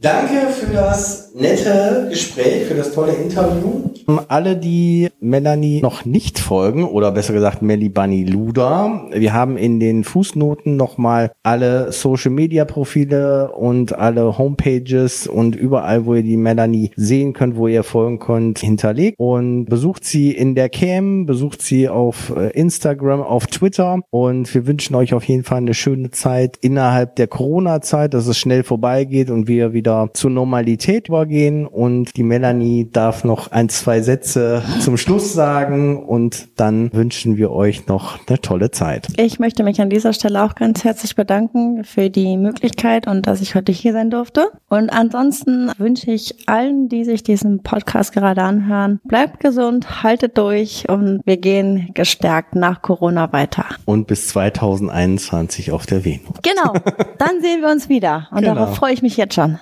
Danke 0.00 0.48
für 0.48 0.72
das 0.72 1.27
nette 1.40 2.06
Gespräch, 2.10 2.64
für 2.66 2.74
das 2.74 2.92
tolle 2.92 3.12
Interview. 3.12 3.82
Alle, 4.28 4.56
die 4.56 5.08
Melanie 5.20 5.82
noch 5.82 6.04
nicht 6.04 6.38
folgen, 6.38 6.84
oder 6.84 7.12
besser 7.12 7.34
gesagt 7.34 7.62
Melly 7.62 7.88
Bunny 7.88 8.24
Luda, 8.24 9.06
wir 9.12 9.34
haben 9.34 9.56
in 9.56 9.80
den 9.80 10.02
Fußnoten 10.02 10.76
nochmal 10.76 11.30
alle 11.42 11.92
Social 11.92 12.30
Media 12.30 12.64
Profile 12.64 13.52
und 13.52 13.92
alle 13.92 14.38
Homepages 14.38 15.26
und 15.26 15.54
überall, 15.54 16.06
wo 16.06 16.14
ihr 16.14 16.22
die 16.22 16.36
Melanie 16.38 16.90
sehen 16.96 17.34
könnt, 17.34 17.56
wo 17.56 17.68
ihr 17.68 17.82
folgen 17.82 18.18
könnt, 18.18 18.60
hinterlegt. 18.60 19.18
Und 19.18 19.66
besucht 19.66 20.04
sie 20.04 20.32
in 20.32 20.54
der 20.54 20.70
Cam, 20.70 21.26
besucht 21.26 21.60
sie 21.62 21.88
auf 21.88 22.32
äh, 22.36 22.50
Instagram, 22.50 23.20
auf 23.20 23.46
Twitter. 23.46 24.00
Und 24.10 24.52
wir 24.54 24.66
wünschen 24.66 24.94
euch 24.94 25.12
auf 25.12 25.24
jeden 25.24 25.44
Fall 25.44 25.58
eine 25.58 25.74
schöne 25.74 26.10
Zeit 26.10 26.56
innerhalb 26.60 27.16
der 27.16 27.26
Corona-Zeit, 27.26 28.14
dass 28.14 28.26
es 28.26 28.38
schnell 28.38 28.64
vorbeigeht 28.64 29.30
und 29.30 29.48
wir 29.48 29.72
wieder 29.72 30.10
zur 30.14 30.30
Normalität 30.30 31.08
übergehen. 31.08 31.27
Und 31.66 32.16
die 32.16 32.22
Melanie 32.22 32.88
darf 32.90 33.24
noch 33.24 33.52
ein, 33.52 33.68
zwei 33.68 34.00
Sätze 34.00 34.62
zum 34.80 34.96
Schluss 34.96 35.32
sagen 35.32 36.02
und 36.04 36.48
dann 36.58 36.92
wünschen 36.92 37.36
wir 37.36 37.50
euch 37.52 37.86
noch 37.86 38.18
eine 38.26 38.40
tolle 38.40 38.70
Zeit. 38.70 39.08
Ich 39.16 39.38
möchte 39.38 39.62
mich 39.62 39.80
an 39.80 39.90
dieser 39.90 40.12
Stelle 40.12 40.42
auch 40.42 40.54
ganz 40.54 40.84
herzlich 40.84 41.14
bedanken 41.16 41.84
für 41.84 42.10
die 42.10 42.36
Möglichkeit 42.36 43.06
und 43.06 43.26
dass 43.26 43.40
ich 43.40 43.54
heute 43.54 43.72
hier 43.72 43.92
sein 43.92 44.10
durfte. 44.10 44.50
Und 44.68 44.90
ansonsten 44.90 45.70
wünsche 45.78 46.10
ich 46.10 46.48
allen, 46.48 46.88
die 46.88 47.04
sich 47.04 47.22
diesen 47.22 47.62
Podcast 47.62 48.12
gerade 48.12 48.42
anhören, 48.42 49.00
bleibt 49.04 49.40
gesund, 49.40 50.02
haltet 50.02 50.38
durch 50.38 50.88
und 50.88 51.20
wir 51.24 51.36
gehen 51.36 51.90
gestärkt 51.94 52.54
nach 52.54 52.82
Corona 52.82 53.32
weiter. 53.32 53.66
Und 53.84 54.06
bis 54.06 54.28
2021 54.28 55.72
auf 55.72 55.86
der 55.86 56.04
Venus. 56.04 56.36
Genau, 56.42 56.72
dann 57.18 57.40
sehen 57.40 57.60
wir 57.60 57.70
uns 57.70 57.88
wieder 57.88 58.28
und 58.30 58.40
Genau. 58.40 58.54
darauf 58.54 58.76
freue 58.76 58.92
ich 58.94 59.02
mich 59.02 59.16
jetzt 59.16 59.34
schon. 59.34 59.58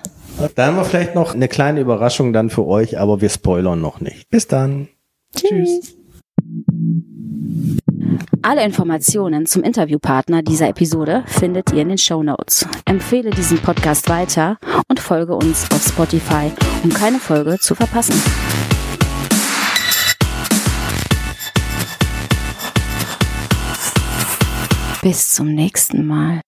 Da 0.55 0.67
haben 0.67 0.77
wir 0.77 0.85
vielleicht 0.85 1.15
noch 1.15 1.33
eine 1.33 1.47
kleine 1.47 1.79
Überraschung 1.81 2.31
dann 2.31 2.49
für 2.49 2.65
euch, 2.65 2.99
aber 2.99 3.21
wir 3.21 3.29
spoilern 3.29 3.81
noch 3.81 4.01
nicht. 4.01 4.29
Bis 4.29 4.47
dann. 4.47 4.87
Tschüss. 5.35 5.97
Alle 8.43 8.63
Informationen 8.63 9.45
zum 9.45 9.63
Interviewpartner 9.63 10.43
dieser 10.43 10.69
Episode 10.69 11.23
findet 11.25 11.73
ihr 11.73 11.81
in 11.81 11.89
den 11.89 11.97
Show 11.97 12.23
Notes. 12.23 12.67
Empfehle 12.85 13.31
diesen 13.31 13.57
Podcast 13.57 14.09
weiter 14.09 14.57
und 14.87 14.99
folge 14.99 15.35
uns 15.35 15.69
auf 15.71 15.83
Spotify, 15.83 16.51
um 16.83 16.91
keine 16.91 17.19
Folge 17.19 17.57
zu 17.59 17.75
verpassen. 17.75 18.15
Bis 25.01 25.33
zum 25.33 25.53
nächsten 25.53 26.05
Mal. 26.05 26.41